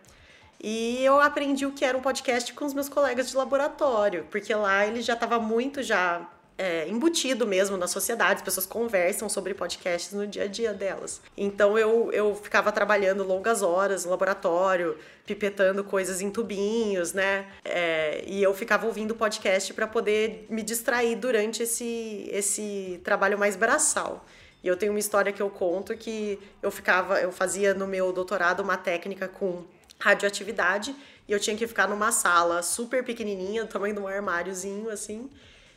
E 0.63 1.03
eu 1.03 1.19
aprendi 1.21 1.65
o 1.65 1.73
que 1.73 1.85
era 1.85 1.97
um 1.97 2.03
podcast 2.03 2.53
com 2.53 2.67
os 2.67 2.75
meus 2.75 2.89
colegas 2.89 3.31
de 3.31 3.37
laboratório, 3.37 4.27
porque 4.31 4.55
lá 4.55 4.87
ele 4.87 5.01
já 5.01 5.15
estava 5.15 5.39
muito 5.39 5.83
já 5.83 6.29
é, 6.61 6.87
embutido 6.87 7.47
mesmo 7.47 7.79
na 7.79 7.87
sociedade, 7.87 8.35
as 8.35 8.43
pessoas 8.43 8.67
conversam 8.67 9.31
sobre 9.31 9.55
podcasts 9.55 10.13
no 10.13 10.27
dia 10.27 10.43
a 10.43 10.47
dia 10.47 10.75
delas. 10.75 11.23
Então 11.35 11.79
eu, 11.79 12.13
eu 12.13 12.35
ficava 12.35 12.71
trabalhando 12.71 13.25
longas 13.25 13.63
horas 13.63 14.05
no 14.05 14.11
laboratório, 14.11 14.99
pipetando 15.25 15.83
coisas 15.83 16.21
em 16.21 16.31
tubinhos, 16.31 17.15
né? 17.15 17.47
É, 17.65 18.23
e 18.27 18.43
eu 18.43 18.53
ficava 18.53 18.87
ouvindo 18.87 19.15
podcast 19.15 19.73
para 19.73 19.87
poder 19.87 20.47
me 20.51 20.63
distrair 20.63 21.17
durante 21.17 21.63
esse, 21.63 22.29
esse 22.31 23.01
trabalho 23.03 23.39
mais 23.39 23.57
braçal. 23.57 24.27
E 24.63 24.69
eu 24.69 24.77
tenho 24.77 24.93
uma 24.93 24.99
história 24.99 25.33
que 25.33 25.41
eu 25.41 25.49
conto 25.49 25.97
que 25.97 26.39
eu 26.63 26.71
ficava, 26.71 27.19
eu 27.23 27.33
fazia 27.33 27.73
no 27.73 27.87
meu 27.87 28.13
doutorado 28.13 28.61
uma 28.61 28.77
técnica 28.77 29.27
com 29.27 29.65
radioatividade 30.01 30.95
e 31.29 31.33
eu 31.33 31.39
tinha 31.39 31.57
que 31.57 31.67
ficar 31.67 31.87
numa 31.87 32.11
sala 32.11 32.63
super 32.63 33.05
pequenininha, 33.05 33.65
do 33.65 33.71
tamanho 33.71 33.95
de 33.95 34.01
um 34.01 34.09
armáriozinho 34.09 34.91
assim, 34.91 35.31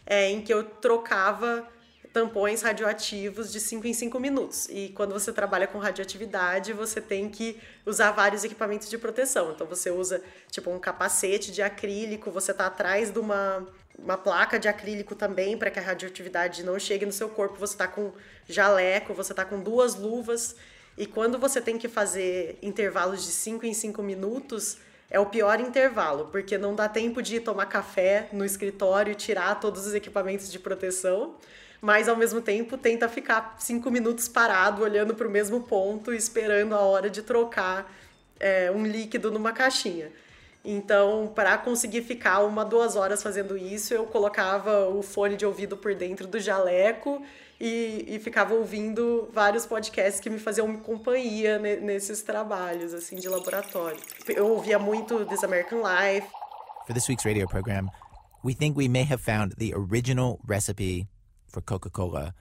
é, 0.06 0.30
em 0.30 0.42
que 0.42 0.54
eu 0.54 0.64
trocava 0.64 1.68
tampões 2.14 2.62
radioativos 2.62 3.52
de 3.52 3.60
5 3.60 3.88
em 3.88 3.94
5 3.94 4.20
minutos. 4.20 4.70
E 4.70 4.90
quando 4.96 5.14
você 5.14 5.34
trabalha 5.34 5.66
com 5.68 5.80
radioatividade, 5.80 6.72
você 6.72 7.02
tem 7.02 7.28
que 7.28 7.60
usar 7.86 8.12
vários 8.12 8.44
equipamentos 8.44 8.88
de 8.90 8.98
proteção. 9.00 9.52
Então 9.52 9.66
você 9.66 9.90
usa 9.90 10.22
tipo 10.52 10.70
um 10.70 10.80
capacete 10.80 11.52
de 11.52 11.64
acrílico, 11.64 12.30
você 12.30 12.52
está 12.52 12.68
atrás 12.68 13.12
de 13.12 13.18
uma, 13.18 13.68
uma 13.98 14.16
placa 14.16 14.60
de 14.60 14.68
acrílico 14.68 15.16
também 15.16 15.58
para 15.58 15.72
que 15.72 15.80
a 15.80 15.82
radioatividade 15.82 16.64
não 16.64 16.78
chegue 16.78 17.06
no 17.06 17.12
seu 17.12 17.30
corpo. 17.30 17.58
Você 17.58 17.74
está 17.74 17.88
com 17.88 18.14
jaleco, 18.48 19.14
você 19.16 19.34
está 19.34 19.44
com 19.44 19.60
duas 19.60 19.96
luvas. 19.96 20.56
E 20.98 21.06
quando 21.06 21.40
você 21.40 21.60
tem 21.60 21.78
que 21.78 21.88
fazer 21.88 22.58
intervalos 22.62 23.26
de 23.26 23.32
5 23.32 23.66
em 23.66 23.74
5 23.74 24.02
minutos, 24.04 24.78
é 25.10 25.20
o 25.20 25.26
pior 25.28 25.60
intervalo, 25.60 26.30
porque 26.32 26.58
não 26.58 26.74
dá 26.74 26.90
tempo 26.90 27.22
de 27.22 27.36
ir 27.36 27.42
tomar 27.42 27.68
café 27.68 28.30
no 28.34 28.44
escritório 28.44 29.14
tirar 29.14 29.60
todos 29.60 29.86
os 29.86 29.94
equipamentos 29.94 30.52
de 30.52 30.58
proteção, 30.58 31.36
mas 31.80 32.10
ao 32.10 32.16
mesmo 32.16 32.42
tempo 32.42 32.78
tenta 32.78 33.08
ficar 33.08 33.56
cinco 33.60 33.92
minutos 33.92 34.28
parado, 34.28 34.82
olhando 34.82 35.14
para 35.14 35.28
o 35.28 35.30
mesmo 35.30 35.62
ponto, 35.62 36.14
esperando 36.14 36.74
a 36.74 36.80
hora 36.80 37.10
de 37.10 37.22
trocar 37.22 37.94
é, 38.40 38.72
um 38.72 38.86
líquido 38.86 39.32
numa 39.32 39.52
caixinha. 39.52 40.12
Então, 40.66 41.32
para 41.36 41.58
conseguir 41.58 42.02
ficar 42.04 42.40
uma, 42.40 42.64
duas 42.64 42.96
horas 42.96 43.22
fazendo 43.22 43.58
isso, 43.58 43.94
eu 43.94 44.06
colocava 44.06 44.88
o 44.88 45.04
fone 45.04 45.36
de 45.36 45.46
ouvido 45.46 45.76
por 45.76 45.94
dentro 45.94 46.26
do 46.26 46.40
jaleco 46.40 47.22
e, 47.64 48.16
e 48.16 48.20
ficava 48.20 48.54
ouvindo 48.54 49.30
vários 49.32 49.66
podcasts 49.66 50.20
que 50.20 50.30
me 50.30 50.38
faziam 50.38 50.76
companhia 50.76 51.58
nesses 51.58 52.22
trabalhos 52.22 52.94
assim 52.94 53.16
de 53.16 53.30
laboratório. 53.30 53.98
Eu 54.28 54.50
ouvia 54.50 54.78
muito 54.78 55.26
This 55.26 55.46
American 55.46 55.82
Life. 55.82 56.28
For 56.86 56.94
this 56.94 57.08
week's 57.08 57.24
radio 57.24 57.48
program, 57.48 57.90
we 58.44 58.54
think 58.54 58.78
we 58.78 58.90
may 58.90 59.06
have 59.06 59.22
found 59.22 59.54
the 59.58 59.74
original 59.74 60.42
recipe 60.46 61.08
for 61.48 61.62
Coca-Cola, 61.62 62.34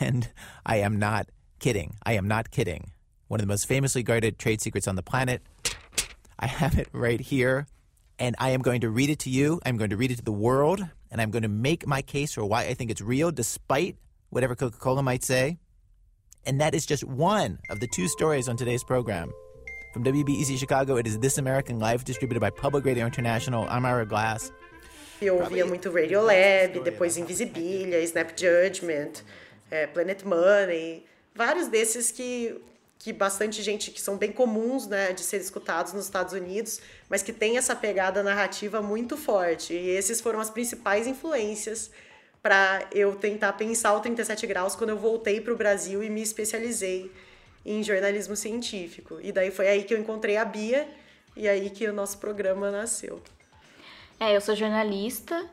and 0.00 0.28
I 0.66 0.78
am 0.78 0.98
not 0.98 1.28
kidding. 1.60 1.94
I 2.04 2.14
am 2.14 2.26
not 2.26 2.50
kidding. 2.50 2.90
One 3.28 3.38
of 3.38 3.46
the 3.46 3.52
most 3.52 3.68
famously 3.68 4.02
guarded 4.02 4.40
trade 4.40 4.60
secrets 4.60 4.88
on 4.88 4.96
the 4.96 5.04
planet. 5.04 5.40
I 6.40 6.48
have 6.48 6.76
it 6.76 6.88
right 6.92 7.20
here, 7.20 7.68
and 8.18 8.34
I 8.40 8.50
am 8.50 8.60
going 8.60 8.80
to 8.80 8.90
read 8.90 9.08
it 9.08 9.20
to 9.20 9.30
you. 9.30 9.60
I'm 9.64 9.76
going 9.76 9.90
to 9.90 9.96
read 9.96 10.10
it 10.10 10.16
to 10.16 10.24
the 10.24 10.32
world, 10.32 10.84
and 11.12 11.20
I'm 11.20 11.30
going 11.30 11.44
to 11.44 11.48
make 11.48 11.86
my 11.86 12.02
case 12.02 12.34
for 12.34 12.44
why 12.44 12.62
I 12.62 12.74
think 12.74 12.90
it's 12.90 13.00
real, 13.00 13.30
despite 13.30 13.98
whatever 14.34 14.56
Coca 14.56 14.76
Cola 14.78 15.02
might 15.02 15.22
say. 15.22 15.58
And 16.44 16.60
that 16.60 16.74
is 16.74 16.84
just 16.84 17.04
one 17.04 17.58
of 17.70 17.78
the 17.78 17.86
two 17.86 18.08
stories 18.08 18.48
on 18.48 18.56
today's 18.56 18.82
program. 18.82 19.32
From 19.92 20.02
WBEZ 20.02 20.58
Chicago, 20.58 20.96
it 20.96 21.06
is 21.06 21.18
This 21.20 21.38
American 21.38 21.78
Life, 21.78 22.04
distributed 22.04 22.40
by 22.40 22.50
Public 22.50 22.84
Radio 22.84 23.06
International. 23.06 23.64
I'm 23.70 23.86
Ira 23.86 24.04
Glass. 24.04 24.50
Eu 25.22 25.38
ouvia 25.40 25.64
muito 25.64 25.88
Radio 25.90 26.20
Lab, 26.20 26.80
depois 26.82 27.16
Invisibilia, 27.16 28.00
Snap 28.02 28.36
Judgment, 28.36 29.22
é, 29.70 29.86
Planet 29.86 30.24
Money, 30.24 31.06
vários 31.32 31.68
desses 31.68 32.10
que, 32.10 32.60
que 32.98 33.12
bastante 33.12 33.62
gente, 33.62 33.92
que 33.92 34.00
são 34.00 34.18
bem 34.18 34.32
comuns 34.32 34.88
né, 34.88 35.12
de 35.12 35.22
ser 35.22 35.40
escutados 35.40 35.92
nos 35.92 36.04
Estados 36.06 36.34
Unidos, 36.34 36.80
mas 37.08 37.22
que 37.22 37.32
tem 37.32 37.56
essa 37.56 37.76
pegada 37.76 38.22
narrativa 38.22 38.82
muito 38.82 39.16
forte. 39.16 39.72
E 39.72 39.90
esses 39.90 40.20
foram 40.20 40.40
as 40.40 40.50
principais 40.50 41.06
influências 41.06 41.92
para 42.44 42.86
eu 42.92 43.16
tentar 43.16 43.54
pensar 43.54 43.94
o 43.94 44.00
37 44.00 44.46
graus 44.46 44.76
quando 44.76 44.90
eu 44.90 44.98
voltei 44.98 45.40
para 45.40 45.54
o 45.54 45.56
Brasil 45.56 46.04
e 46.04 46.10
me 46.10 46.20
especializei 46.20 47.10
em 47.64 47.82
jornalismo 47.82 48.36
científico. 48.36 49.18
E 49.22 49.32
daí 49.32 49.50
foi 49.50 49.66
aí 49.66 49.82
que 49.82 49.94
eu 49.94 49.98
encontrei 49.98 50.36
a 50.36 50.44
Bia 50.44 50.86
e 51.34 51.48
aí 51.48 51.70
que 51.70 51.86
o 51.86 51.92
nosso 51.94 52.18
programa 52.18 52.70
nasceu. 52.70 53.18
É, 54.20 54.36
eu 54.36 54.42
sou 54.42 54.54
jornalista 54.54 55.48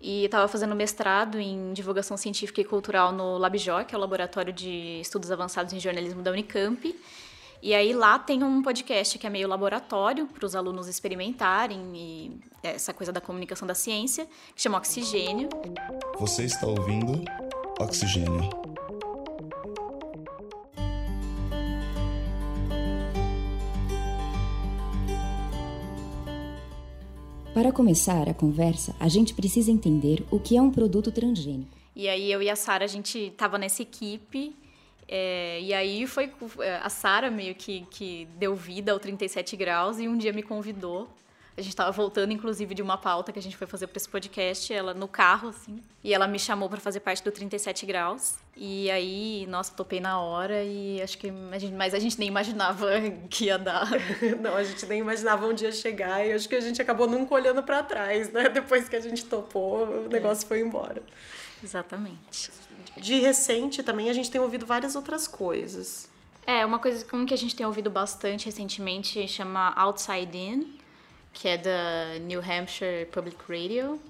e 0.00 0.24
estava 0.24 0.48
fazendo 0.48 0.74
mestrado 0.74 1.38
em 1.38 1.72
divulgação 1.72 2.16
científica 2.16 2.60
e 2.60 2.64
cultural 2.64 3.12
no 3.12 3.38
LabJOR, 3.38 3.84
que 3.84 3.94
é 3.94 3.98
o 3.98 4.00
Laboratório 4.00 4.52
de 4.52 5.00
Estudos 5.00 5.30
Avançados 5.30 5.72
em 5.72 5.78
Jornalismo 5.78 6.22
da 6.22 6.32
Unicamp. 6.32 6.92
E 7.62 7.74
aí 7.74 7.92
lá 7.92 8.18
tem 8.18 8.44
um 8.44 8.62
podcast 8.62 9.18
que 9.18 9.26
é 9.26 9.30
meio 9.30 9.48
laboratório 9.48 10.26
para 10.26 10.44
os 10.44 10.54
alunos 10.54 10.88
experimentarem 10.88 11.80
e 11.94 12.40
essa 12.62 12.92
coisa 12.92 13.12
da 13.12 13.20
comunicação 13.20 13.66
da 13.66 13.74
ciência, 13.74 14.28
que 14.54 14.60
chama 14.60 14.78
Oxigênio. 14.78 15.48
Você 16.18 16.44
está 16.44 16.66
ouvindo 16.66 17.24
Oxigênio. 17.80 18.50
Para 27.54 27.72
começar 27.72 28.28
a 28.28 28.34
conversa, 28.34 28.94
a 29.00 29.08
gente 29.08 29.32
precisa 29.32 29.70
entender 29.70 30.26
o 30.30 30.38
que 30.38 30.58
é 30.58 30.60
um 30.60 30.70
produto 30.70 31.10
transgênico. 31.10 31.74
E 31.94 32.06
aí 32.06 32.30
eu 32.30 32.42
e 32.42 32.50
a 32.50 32.54
Sara 32.54 32.84
a 32.84 32.88
gente 32.88 33.18
estava 33.18 33.56
nessa 33.56 33.80
equipe 33.80 34.54
é, 35.08 35.60
e 35.60 35.72
aí 35.72 36.06
foi 36.06 36.32
a 36.82 36.88
Sara 36.88 37.30
meio 37.30 37.54
que, 37.54 37.86
que 37.90 38.26
deu 38.36 38.54
vida 38.54 38.92
ao 38.92 38.98
37 38.98 39.56
graus 39.56 39.98
e 39.98 40.08
um 40.08 40.16
dia 40.16 40.32
me 40.32 40.42
convidou 40.42 41.08
a 41.56 41.62
gente 41.62 41.70
estava 41.70 41.90
voltando, 41.90 42.32
inclusive, 42.32 42.74
de 42.74 42.82
uma 42.82 42.98
pauta 42.98 43.32
que 43.32 43.38
a 43.38 43.42
gente 43.42 43.56
foi 43.56 43.66
fazer 43.66 43.86
para 43.86 43.96
esse 43.96 44.08
podcast, 44.08 44.70
ela 44.74 44.92
no 44.92 45.08
carro, 45.08 45.48
assim. 45.48 45.82
E 46.04 46.12
ela 46.12 46.28
me 46.28 46.38
chamou 46.38 46.68
para 46.68 46.78
fazer 46.78 47.00
parte 47.00 47.24
do 47.24 47.32
37 47.32 47.86
Graus. 47.86 48.34
E 48.54 48.90
aí, 48.90 49.46
nossa, 49.48 49.72
topei 49.72 49.98
na 49.98 50.20
hora 50.20 50.62
e 50.62 51.00
acho 51.00 51.16
que. 51.16 51.32
A 51.50 51.58
gente, 51.58 51.72
mas 51.72 51.94
a 51.94 51.98
gente 51.98 52.18
nem 52.18 52.28
imaginava 52.28 52.88
que 53.30 53.46
ia 53.46 53.58
dar. 53.58 53.88
Não, 54.38 54.54
a 54.54 54.62
gente 54.62 54.84
nem 54.84 55.00
imaginava 55.00 55.46
onde 55.46 55.64
ia 55.64 55.72
chegar. 55.72 56.26
E 56.26 56.32
acho 56.32 56.46
que 56.46 56.54
a 56.54 56.60
gente 56.60 56.80
acabou 56.82 57.08
nunca 57.08 57.34
olhando 57.34 57.62
para 57.62 57.82
trás, 57.82 58.30
né? 58.30 58.50
Depois 58.50 58.86
que 58.86 58.96
a 58.96 59.00
gente 59.00 59.24
topou, 59.24 60.04
o 60.04 60.08
negócio 60.08 60.44
é. 60.44 60.48
foi 60.48 60.60
embora. 60.60 61.02
Exatamente. 61.64 62.50
De 62.96 63.18
recente 63.20 63.82
também 63.82 64.10
a 64.10 64.12
gente 64.12 64.30
tem 64.30 64.40
ouvido 64.40 64.66
várias 64.66 64.94
outras 64.96 65.26
coisas. 65.26 66.08
É, 66.46 66.64
uma 66.64 66.78
coisa 66.78 67.04
que 67.04 67.34
a 67.34 67.38
gente 67.38 67.56
tem 67.56 67.66
ouvido 67.66 67.90
bastante 67.90 68.46
recentemente 68.46 69.26
chama 69.26 69.72
Outside 69.76 70.36
In 70.36 70.76
que 71.36 71.48
é 71.48 71.58
da 71.58 72.18
New 72.20 72.40
Hampshire 72.40 73.04
Public 73.12 73.36
Radio, 73.46 74.00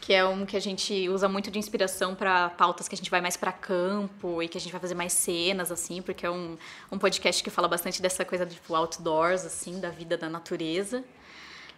que 0.00 0.14
é 0.14 0.24
um 0.24 0.46
que 0.46 0.56
a 0.56 0.60
gente 0.60 1.08
usa 1.08 1.28
muito 1.28 1.50
de 1.50 1.58
inspiração 1.58 2.14
para 2.14 2.50
pautas 2.50 2.86
que 2.86 2.94
a 2.94 2.98
gente 2.98 3.10
vai 3.10 3.20
mais 3.20 3.36
para 3.36 3.50
campo 3.50 4.40
e 4.40 4.46
que 4.46 4.56
a 4.56 4.60
gente 4.60 4.70
vai 4.70 4.80
fazer 4.80 4.94
mais 4.94 5.12
cenas 5.12 5.72
assim, 5.72 6.00
porque 6.00 6.24
é 6.24 6.30
um, 6.30 6.56
um 6.92 6.96
podcast 6.96 7.42
que 7.42 7.50
fala 7.50 7.66
bastante 7.66 8.00
dessa 8.00 8.24
coisa 8.24 8.46
de 8.46 8.54
tipo, 8.54 8.72
outdoors 8.72 9.44
assim, 9.44 9.80
da 9.80 9.90
vida 9.90 10.16
da 10.16 10.28
natureza. 10.28 11.02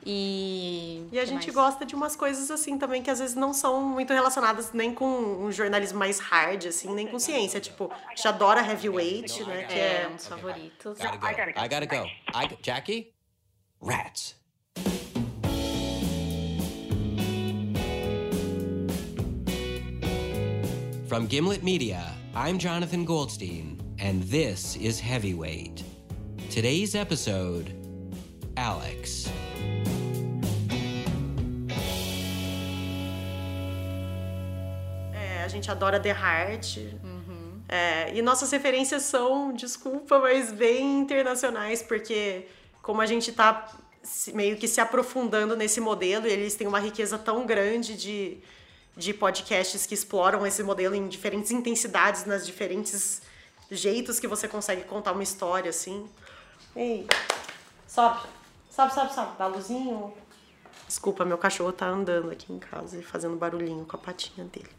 E, 0.05 1.07
e 1.13 1.19
a 1.19 1.25
gente 1.25 1.51
mais? 1.51 1.55
gosta 1.55 1.85
de 1.85 1.95
umas 1.95 2.17
coisas 2.17 2.51
assim 2.51 2.79
também 2.79 3.03
que 3.03 3.11
às 3.11 3.19
vezes 3.19 3.35
não 3.35 3.53
são 3.53 3.83
muito 3.83 4.13
relacionadas 4.13 4.73
nem 4.73 4.95
com 4.95 5.07
um 5.07 5.53
jornalismo 5.53 5.99
mais 5.99 6.19
hard, 6.19 6.67
assim, 6.67 6.93
nem 6.95 7.07
com 7.07 7.19
ciência. 7.19 7.61
Tipo, 7.61 7.91
a 8.07 8.15
gente 8.15 8.29
adora 8.29 8.61
Heavyweight, 8.61 9.45
né? 9.45 9.65
Que 9.65 9.75
é, 9.75 10.03
é 10.03 10.09
um 10.09 10.17
dos 10.17 10.27
favoritos. 10.27 10.99
Gotta 10.99 11.17
go. 11.17 11.51
I 11.51 11.69
gotta 11.69 11.87
go. 11.87 12.07
I, 12.35 12.59
Jackie? 12.63 13.13
Rats. 13.81 14.37
From 21.09 21.27
Gimlet 21.27 21.63
Media, 21.65 22.05
I'm 22.35 22.59
Jonathan 22.59 23.05
Goldstein, 23.05 23.79
and 23.99 24.23
this 24.25 24.77
is 24.77 25.01
Heavyweight. 25.01 25.83
Today's 26.51 26.95
episode 26.95 27.75
Alex. 28.59 29.31
A 35.49 35.51
gente 35.51 35.71
adora 35.71 35.99
The 35.99 36.11
Heart. 36.11 36.77
Uhum. 37.03 37.63
É, 37.69 38.15
e 38.15 38.23
nossas 38.23 38.51
referências 38.51 39.03
são, 39.03 39.53
desculpa, 39.53 40.19
mas 40.19 40.53
bem 40.53 41.01
internacionais, 41.01 41.83
porque 41.83 42.47
como 42.83 43.01
a 43.01 43.07
gente 43.07 43.31
está 43.31 43.69
meio 44.33 44.57
que 44.57 44.69
se 44.69 44.81
aprofundando 44.81 45.57
nesse 45.57 45.81
modelo, 45.81 46.27
e 46.27 46.31
eles 46.31 46.55
têm 46.55 46.67
uma 46.67 46.79
riqueza 46.79 47.19
tão 47.19 47.45
grande 47.45 47.97
de 47.97 48.43
de 48.99 49.15
podcasts 49.15 49.87
que 49.87 49.95
exploram 49.95 50.45
esse 50.45 50.61
modelo 50.61 50.93
em 50.93 51.07
diferentes 51.07 51.53
intensidades, 51.53 52.25
nas 52.25 52.45
diferentes 52.45 53.23
jeitos 53.71 54.19
que 54.19 54.27
você 54.27 54.49
consegue 54.49 54.83
contar 54.83 55.13
uma 55.13 55.23
história, 55.23 55.71
assim. 55.71 56.11
Ei, 56.75 57.07
sobe, 57.87 58.27
sobe, 58.69 58.93
sobe, 58.93 59.15
sobe, 59.15 59.39
dá 59.39 59.47
luzinho. 59.47 60.13
Desculpa, 60.89 61.25
meu 61.25 61.39
cachorro 61.39 61.71
tá 61.71 61.87
andando 61.87 62.31
aqui 62.33 62.53
em 62.53 62.59
casa 62.59 62.99
e 62.99 63.03
fazendo 63.03 63.37
barulhinho 63.37 63.85
com 63.85 63.97
a 63.97 64.01
patinha 64.01 64.45
dele. 64.47 64.78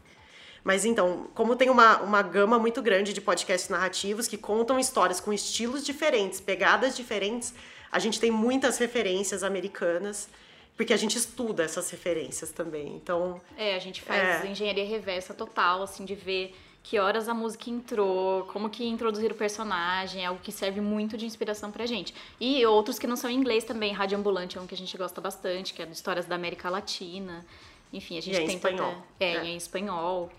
Mas 0.62 0.84
então, 0.84 1.28
como 1.34 1.56
tem 1.56 1.70
uma, 1.70 2.00
uma 2.00 2.22
gama 2.22 2.58
muito 2.58 2.82
grande 2.82 3.12
de 3.12 3.20
podcasts 3.20 3.68
narrativos 3.70 4.28
que 4.28 4.36
contam 4.36 4.78
histórias 4.78 5.20
com 5.20 5.32
estilos 5.32 5.84
diferentes, 5.84 6.40
pegadas 6.40 6.96
diferentes, 6.96 7.54
a 7.90 7.98
gente 7.98 8.20
tem 8.20 8.30
muitas 8.30 8.78
referências 8.78 9.42
americanas 9.42 10.28
porque 10.76 10.94
a 10.94 10.96
gente 10.96 11.18
estuda 11.18 11.62
essas 11.62 11.90
referências 11.90 12.50
também. 12.52 12.94
Então. 12.96 13.38
É, 13.56 13.74
a 13.74 13.78
gente 13.78 14.00
faz 14.00 14.42
é... 14.42 14.46
engenharia 14.46 14.86
reversa 14.86 15.34
total, 15.34 15.82
assim, 15.82 16.06
de 16.06 16.14
ver 16.14 16.54
que 16.82 16.98
horas 16.98 17.28
a 17.28 17.34
música 17.34 17.68
entrou, 17.68 18.44
como 18.44 18.70
que 18.70 18.84
introduzir 18.86 19.30
o 19.30 19.34
personagem, 19.34 20.22
é 20.22 20.26
algo 20.26 20.40
que 20.40 20.50
serve 20.50 20.80
muito 20.80 21.16
de 21.16 21.26
inspiração 21.26 21.70
pra 21.70 21.84
gente. 21.84 22.14
E 22.40 22.64
outros 22.64 22.98
que 22.98 23.06
não 23.06 23.16
são 23.16 23.28
em 23.28 23.34
inglês 23.34 23.64
também, 23.64 23.92
Rádio 23.92 24.16
Ambulante 24.16 24.56
é 24.56 24.60
um 24.60 24.66
que 24.66 24.74
a 24.74 24.78
gente 24.78 24.96
gosta 24.96 25.20
bastante, 25.20 25.74
que 25.74 25.82
é 25.82 25.86
de 25.86 25.92
histórias 25.92 26.24
da 26.24 26.34
América 26.34 26.70
Latina. 26.70 27.44
Enfim, 27.92 28.16
a 28.16 28.22
gente 28.22 28.40
e 28.40 28.42
é 28.42 28.46
tenta. 28.46 28.52
Em 28.52 28.56
espanhol. 28.56 29.02
É, 29.18 29.32
é, 29.34 29.44
em 29.44 29.56
espanhol. 29.56 30.30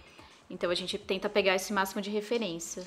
Então 0.52 0.70
a 0.70 0.76
gente 0.76 0.98
tenta 0.98 1.30
pegar 1.30 1.56
esse 1.56 1.72
máximo 1.72 2.02
de 2.02 2.10
referência. 2.10 2.84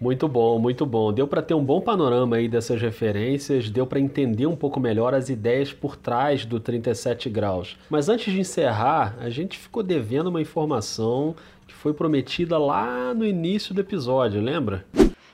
Muito 0.00 0.28
bom, 0.28 0.58
muito 0.58 0.86
bom. 0.86 1.12
Deu 1.12 1.26
para 1.26 1.42
ter 1.42 1.54
um 1.54 1.62
bom 1.62 1.80
panorama 1.80 2.36
aí 2.36 2.48
dessas 2.48 2.80
referências, 2.80 3.68
deu 3.68 3.86
para 3.86 3.98
entender 3.98 4.46
um 4.46 4.56
pouco 4.56 4.78
melhor 4.78 5.12
as 5.12 5.28
ideias 5.28 5.72
por 5.72 5.96
trás 5.96 6.46
do 6.46 6.60
37 6.60 7.28
graus. 7.28 7.76
Mas 7.90 8.08
antes 8.08 8.32
de 8.32 8.40
encerrar, 8.40 9.16
a 9.20 9.28
gente 9.28 9.58
ficou 9.58 9.82
devendo 9.82 10.28
uma 10.28 10.40
informação 10.40 11.34
que 11.66 11.74
foi 11.74 11.92
prometida 11.92 12.56
lá 12.56 13.12
no 13.12 13.26
início 13.26 13.74
do 13.74 13.80
episódio, 13.80 14.40
lembra? 14.40 14.86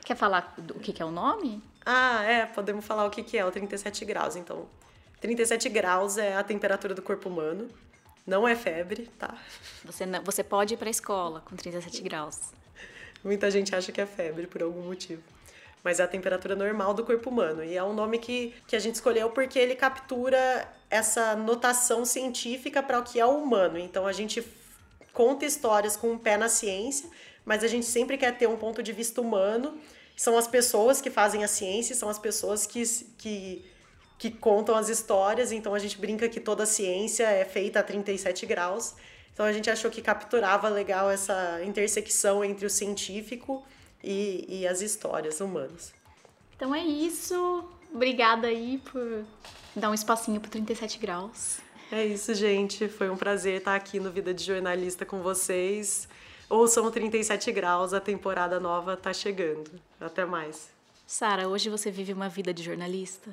Quer 0.04 0.16
falar 0.16 0.56
o 0.74 0.80
que 0.80 1.00
é 1.00 1.04
o 1.04 1.10
nome? 1.10 1.62
Ah, 1.84 2.24
é, 2.24 2.46
podemos 2.46 2.84
falar 2.84 3.06
o 3.06 3.10
que 3.10 3.36
é 3.36 3.44
o 3.44 3.50
37 3.50 4.04
graus, 4.04 4.34
então. 4.34 4.66
37 5.20 5.68
graus 5.68 6.18
é 6.18 6.36
a 6.36 6.42
temperatura 6.42 6.94
do 6.94 7.02
corpo 7.02 7.28
humano. 7.28 7.68
Não 8.26 8.46
é 8.46 8.56
febre, 8.56 9.08
tá? 9.18 9.38
Você, 9.84 10.04
não, 10.04 10.22
você 10.22 10.42
pode 10.42 10.74
ir 10.74 10.76
para 10.76 10.88
a 10.88 10.90
escola 10.90 11.42
com 11.42 11.54
37 11.54 12.02
graus. 12.02 12.52
Muita 13.22 13.50
gente 13.50 13.74
acha 13.74 13.92
que 13.92 14.00
é 14.00 14.06
febre 14.06 14.46
por 14.46 14.62
algum 14.62 14.82
motivo. 14.82 15.22
Mas 15.84 16.00
é 16.00 16.02
a 16.02 16.08
temperatura 16.08 16.56
normal 16.56 16.92
do 16.92 17.04
corpo 17.04 17.30
humano. 17.30 17.62
E 17.62 17.76
é 17.76 17.84
um 17.84 17.92
nome 17.92 18.18
que, 18.18 18.52
que 18.66 18.74
a 18.74 18.78
gente 18.80 18.96
escolheu 18.96 19.30
porque 19.30 19.58
ele 19.58 19.76
captura 19.76 20.68
essa 20.90 21.36
notação 21.36 22.04
científica 22.04 22.82
para 22.82 22.98
o 22.98 23.04
que 23.04 23.20
é 23.20 23.26
o 23.26 23.36
humano. 23.36 23.78
Então 23.78 24.06
a 24.06 24.12
gente 24.12 24.44
conta 25.12 25.44
histórias 25.44 25.96
com 25.96 26.10
um 26.10 26.18
pé 26.18 26.36
na 26.36 26.48
ciência, 26.48 27.08
mas 27.44 27.62
a 27.62 27.68
gente 27.68 27.86
sempre 27.86 28.18
quer 28.18 28.36
ter 28.36 28.48
um 28.48 28.56
ponto 28.56 28.82
de 28.82 28.92
vista 28.92 29.20
humano. 29.20 29.78
São 30.16 30.36
as 30.36 30.48
pessoas 30.48 31.00
que 31.00 31.10
fazem 31.10 31.44
a 31.44 31.48
ciência, 31.48 31.94
são 31.94 32.08
as 32.08 32.18
pessoas 32.18 32.66
que, 32.66 32.82
que, 33.18 33.64
que 34.18 34.30
contam 34.30 34.74
as 34.74 34.88
histórias. 34.88 35.52
Então 35.52 35.74
a 35.74 35.78
gente 35.78 35.98
brinca 35.98 36.28
que 36.28 36.40
toda 36.40 36.62
a 36.62 36.66
ciência 36.66 37.24
é 37.24 37.44
feita 37.44 37.80
a 37.80 37.82
37 37.82 38.46
graus. 38.46 38.94
Então 39.32 39.44
a 39.44 39.52
gente 39.52 39.68
achou 39.68 39.90
que 39.90 40.00
capturava 40.00 40.68
legal 40.68 41.10
essa 41.10 41.60
intersecção 41.64 42.44
entre 42.44 42.64
o 42.64 42.70
científico 42.70 43.64
e, 44.02 44.46
e 44.48 44.66
as 44.66 44.80
histórias 44.80 45.40
humanas. 45.40 45.92
Então 46.56 46.74
é 46.74 46.82
isso. 46.82 47.68
Obrigada 47.92 48.46
aí 48.46 48.78
por 48.90 49.24
dar 49.74 49.90
um 49.90 49.94
espacinho 49.94 50.40
para 50.40 50.50
37 50.50 50.98
graus. 50.98 51.58
É 51.92 52.04
isso, 52.04 52.34
gente. 52.34 52.88
Foi 52.88 53.10
um 53.10 53.16
prazer 53.16 53.58
estar 53.58 53.76
aqui 53.76 54.00
no 54.00 54.10
Vida 54.10 54.32
de 54.32 54.42
Jornalista 54.42 55.04
com 55.04 55.20
vocês. 55.22 56.08
Ouçam 56.48 56.90
37 56.90 57.52
graus, 57.52 57.92
a 57.92 58.00
temporada 58.00 58.58
nova 58.58 58.94
está 58.94 59.12
chegando. 59.12 59.70
Até 60.00 60.24
mais. 60.24 60.70
Sara, 61.06 61.48
hoje 61.48 61.68
você 61.68 61.90
vive 61.90 62.12
uma 62.12 62.28
vida 62.28 62.54
de 62.54 62.62
jornalista? 62.62 63.30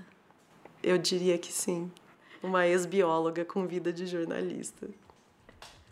Eu 0.83 0.97
diria 0.97 1.37
que 1.37 1.51
sim. 1.51 1.89
Uma 2.43 2.67
ex-bióloga 2.67 3.45
com 3.45 3.65
vida 3.65 3.93
de 3.93 4.05
jornalista. 4.05 4.87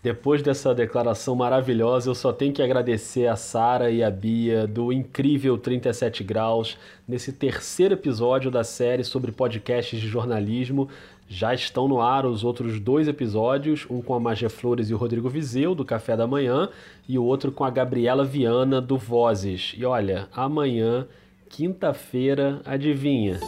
Depois 0.04 0.42
dessa 0.42 0.74
declaração 0.74 1.36
maravilhosa, 1.36 2.10
eu 2.10 2.16
só 2.16 2.34
tenho 2.34 2.52
que 2.52 2.62
agradecer 2.62 3.28
a 3.28 3.36
Sara 3.36 3.92
e 3.92 4.04
a 4.04 4.10
Bia 4.10 4.66
do 4.66 4.92
incrível 4.92 5.58
37 5.60 6.24
Graus 6.24 6.76
nesse 7.08 7.32
terceiro 7.32 7.94
episódio 7.94 8.50
da 8.50 8.64
série 8.64 9.04
sobre 9.04 9.32
podcasts 9.32 10.02
de 10.02 10.08
jornalismo. 10.08 10.90
Já 11.30 11.54
estão 11.54 11.88
no 11.88 12.02
ar 12.02 12.26
os 12.26 12.44
outros 12.44 12.80
dois 12.80 13.08
episódios, 13.08 13.86
um 13.90 14.02
com 14.02 14.16
a 14.16 14.20
Magia 14.20 14.50
Flores 14.50 14.90
e 14.90 14.94
o 14.94 14.98
Rodrigo 14.98 15.30
Vizeu, 15.30 15.76
do 15.76 15.86
Café 15.86 16.18
da 16.18 16.26
Manhã, 16.26 16.68
e 17.08 17.20
o 17.20 17.24
outro 17.24 17.52
com 17.52 17.64
a 17.64 17.70
Gabriela 17.70 18.26
Viana, 18.26 18.82
do 18.82 18.98
Vozes. 18.98 19.76
E 19.78 19.86
olha, 19.86 20.28
amanhã, 20.34 21.08
quinta-feira, 21.48 22.60
adivinha? 22.66 23.40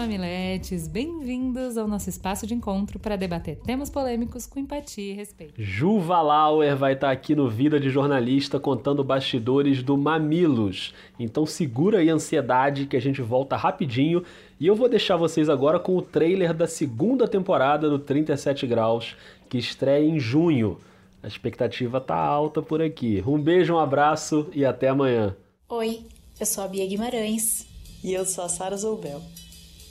Mamiletes, 0.00 0.88
bem-vindos 0.88 1.76
ao 1.76 1.86
nosso 1.86 2.08
espaço 2.08 2.46
de 2.46 2.54
encontro 2.54 2.98
para 2.98 3.16
debater 3.16 3.56
temas 3.56 3.90
polêmicos 3.90 4.46
com 4.46 4.58
empatia 4.58 5.12
e 5.12 5.14
respeito. 5.14 5.52
Juva 5.58 6.22
Lauer 6.22 6.74
vai 6.74 6.94
estar 6.94 7.10
aqui 7.10 7.34
no 7.34 7.50
Vida 7.50 7.78
de 7.78 7.90
Jornalista 7.90 8.58
contando 8.58 9.04
bastidores 9.04 9.82
do 9.82 9.98
Mamilos. 9.98 10.94
Então 11.18 11.44
segura 11.44 11.98
aí 11.98 12.08
a 12.08 12.14
ansiedade 12.14 12.86
que 12.86 12.96
a 12.96 13.00
gente 13.00 13.20
volta 13.20 13.58
rapidinho 13.58 14.24
e 14.58 14.66
eu 14.66 14.74
vou 14.74 14.88
deixar 14.88 15.18
vocês 15.18 15.50
agora 15.50 15.78
com 15.78 15.94
o 15.94 16.00
trailer 16.00 16.54
da 16.54 16.66
segunda 16.66 17.28
temporada 17.28 17.90
do 17.90 17.98
37 17.98 18.66
Graus, 18.66 19.14
que 19.50 19.58
estreia 19.58 20.08
em 20.08 20.18
junho. 20.18 20.78
A 21.22 21.28
expectativa 21.28 22.00
tá 22.00 22.16
alta 22.16 22.62
por 22.62 22.80
aqui. 22.80 23.22
Um 23.26 23.38
beijo, 23.38 23.74
um 23.74 23.78
abraço 23.78 24.48
e 24.54 24.64
até 24.64 24.88
amanhã. 24.88 25.36
Oi, 25.68 26.00
eu 26.40 26.46
sou 26.46 26.64
a 26.64 26.68
Bia 26.68 26.86
Guimarães 26.86 27.66
E 28.02 28.14
eu 28.14 28.24
sou 28.24 28.44
a 28.44 28.48
Sara 28.48 28.78
Zoubel. 28.78 29.20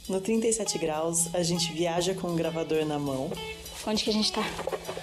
No 0.09 0.19
37 0.19 0.79
Graus, 0.79 1.29
a 1.35 1.43
gente 1.43 1.71
viaja 1.71 2.15
com 2.15 2.29
um 2.29 2.35
gravador 2.35 2.83
na 2.83 2.97
mão. 2.97 3.31
Onde 3.85 4.03
que 4.03 4.09
a 4.09 4.13
gente 4.13 4.31
tá? 4.31 4.43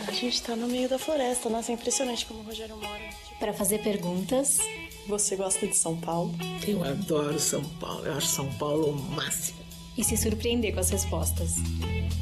A 0.08 0.10
gente 0.10 0.42
tá 0.42 0.56
no 0.56 0.66
meio 0.66 0.88
da 0.88 0.98
floresta, 0.98 1.48
nossa, 1.48 1.70
é 1.70 1.76
impressionante 1.76 2.26
como 2.26 2.40
o 2.40 2.42
Rogério 2.42 2.76
mora. 2.76 3.04
Para 3.38 3.52
fazer 3.52 3.84
perguntas. 3.84 4.58
Você 5.06 5.36
gosta 5.36 5.64
de 5.64 5.76
São 5.76 5.96
Paulo? 5.96 6.34
Eu 6.66 6.82
adoro 6.82 7.38
São 7.38 7.62
Paulo, 7.78 8.04
eu 8.04 8.14
acho 8.14 8.26
São 8.26 8.52
Paulo 8.54 8.90
o 8.90 9.00
máximo. 9.12 9.60
E 9.96 10.02
se 10.02 10.16
surpreender 10.16 10.74
com 10.74 10.80
as 10.80 10.90
respostas. 10.90 11.54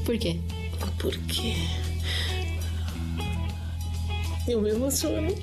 Por 0.04 0.18
quê? 0.18 0.38
Porque. 0.98 1.54
Eu 4.46 4.60
me 4.60 4.68
emociono. 4.68 5.34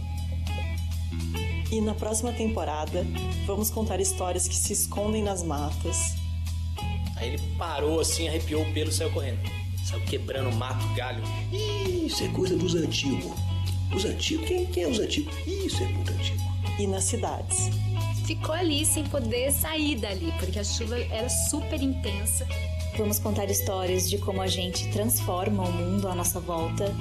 E 1.72 1.82
na 1.82 1.96
próxima 1.96 2.32
temporada, 2.34 3.04
vamos 3.48 3.72
contar 3.72 4.00
histórias 4.00 4.48
que 4.48 4.56
se 4.56 4.74
escondem 4.74 5.24
nas 5.24 5.42
matas. 5.42 6.21
Aí 7.22 7.30
ele 7.30 7.40
parou 7.56 8.00
assim, 8.00 8.28
arrepiou 8.28 8.64
o 8.64 8.74
pelo 8.74 8.90
e 8.90 8.94
saiu 8.94 9.12
correndo. 9.12 9.40
Saiu 9.86 10.02
quebrando 10.06 10.52
mato, 10.56 10.86
galho. 10.96 11.24
Isso 11.52 12.24
é 12.24 12.28
coisa 12.30 12.58
dos 12.58 12.74
antigos. 12.74 13.32
Os 13.96 14.06
antigos? 14.06 14.48
Quem, 14.48 14.66
quem 14.66 14.84
é 14.84 14.88
os 14.88 15.00
antigos? 15.00 15.34
Isso 15.46 15.84
é 15.84 15.88
muito 15.88 16.12
antigo. 16.12 16.42
E 16.80 16.88
nas 16.88 17.04
cidades. 17.04 17.70
Ficou 18.26 18.56
ali 18.56 18.84
sem 18.86 19.04
poder 19.06 19.52
sair 19.52 19.98
dali, 19.98 20.34
porque 20.40 20.58
a 20.58 20.64
chuva 20.64 20.98
era 20.98 21.30
super 21.30 21.80
intensa. 21.82 22.48
Vamos 22.98 23.20
contar 23.20 23.50
histórias 23.52 24.10
de 24.10 24.18
como 24.18 24.42
a 24.42 24.48
gente 24.48 24.90
transforma 24.90 25.64
o 25.64 25.72
mundo 25.72 26.08
à 26.08 26.16
nossa 26.16 26.40
volta. 26.40 26.92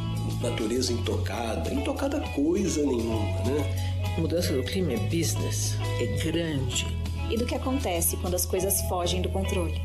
Natureza 0.42 0.92
intocada, 0.92 1.72
intocada 1.72 2.20
coisa 2.34 2.84
nenhuma, 2.84 3.42
né? 3.44 4.14
Mudança 4.18 4.52
do 4.52 4.62
clima 4.64 4.92
é 4.92 4.96
business, 4.96 5.76
é 5.98 6.06
grande. 6.24 6.86
E 7.30 7.36
do 7.36 7.46
que 7.46 7.54
acontece 7.54 8.16
quando 8.18 8.34
as 8.34 8.44
coisas 8.44 8.80
fogem 8.82 9.22
do 9.22 9.28
controle. 9.28 9.80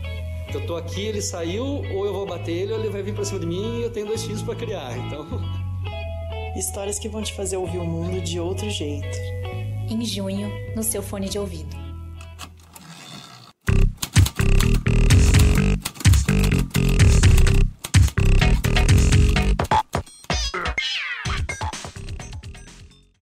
Eu 0.54 0.66
tô 0.66 0.76
aqui, 0.76 1.06
ele 1.06 1.22
saiu, 1.22 1.66
ou 1.66 2.06
eu 2.06 2.14
vou 2.14 2.26
bater 2.26 2.52
ele, 2.52 2.74
ou 2.74 2.80
ele 2.80 2.90
vai 2.90 3.02
vir 3.02 3.14
pra 3.14 3.26
cima 3.26 3.40
de 3.40 3.46
mim 3.46 3.80
e 3.80 3.84
eu 3.84 3.92
tenho 3.92 4.08
dois 4.08 4.24
filhos 4.24 4.42
para 4.42 4.56
criar, 4.56 4.98
então. 4.98 5.26
Histórias 6.56 6.98
que 6.98 7.10
vão 7.10 7.22
te 7.22 7.34
fazer 7.34 7.58
ouvir 7.58 7.80
o 7.80 7.86
mundo 7.86 8.22
de 8.22 8.40
outro 8.40 8.70
jeito. 8.70 9.18
Em 9.90 10.04
junho, 10.06 10.50
no 10.76 10.82
seu 10.82 11.04
fone 11.04 11.28
de 11.28 11.38
ouvido. 11.38 11.85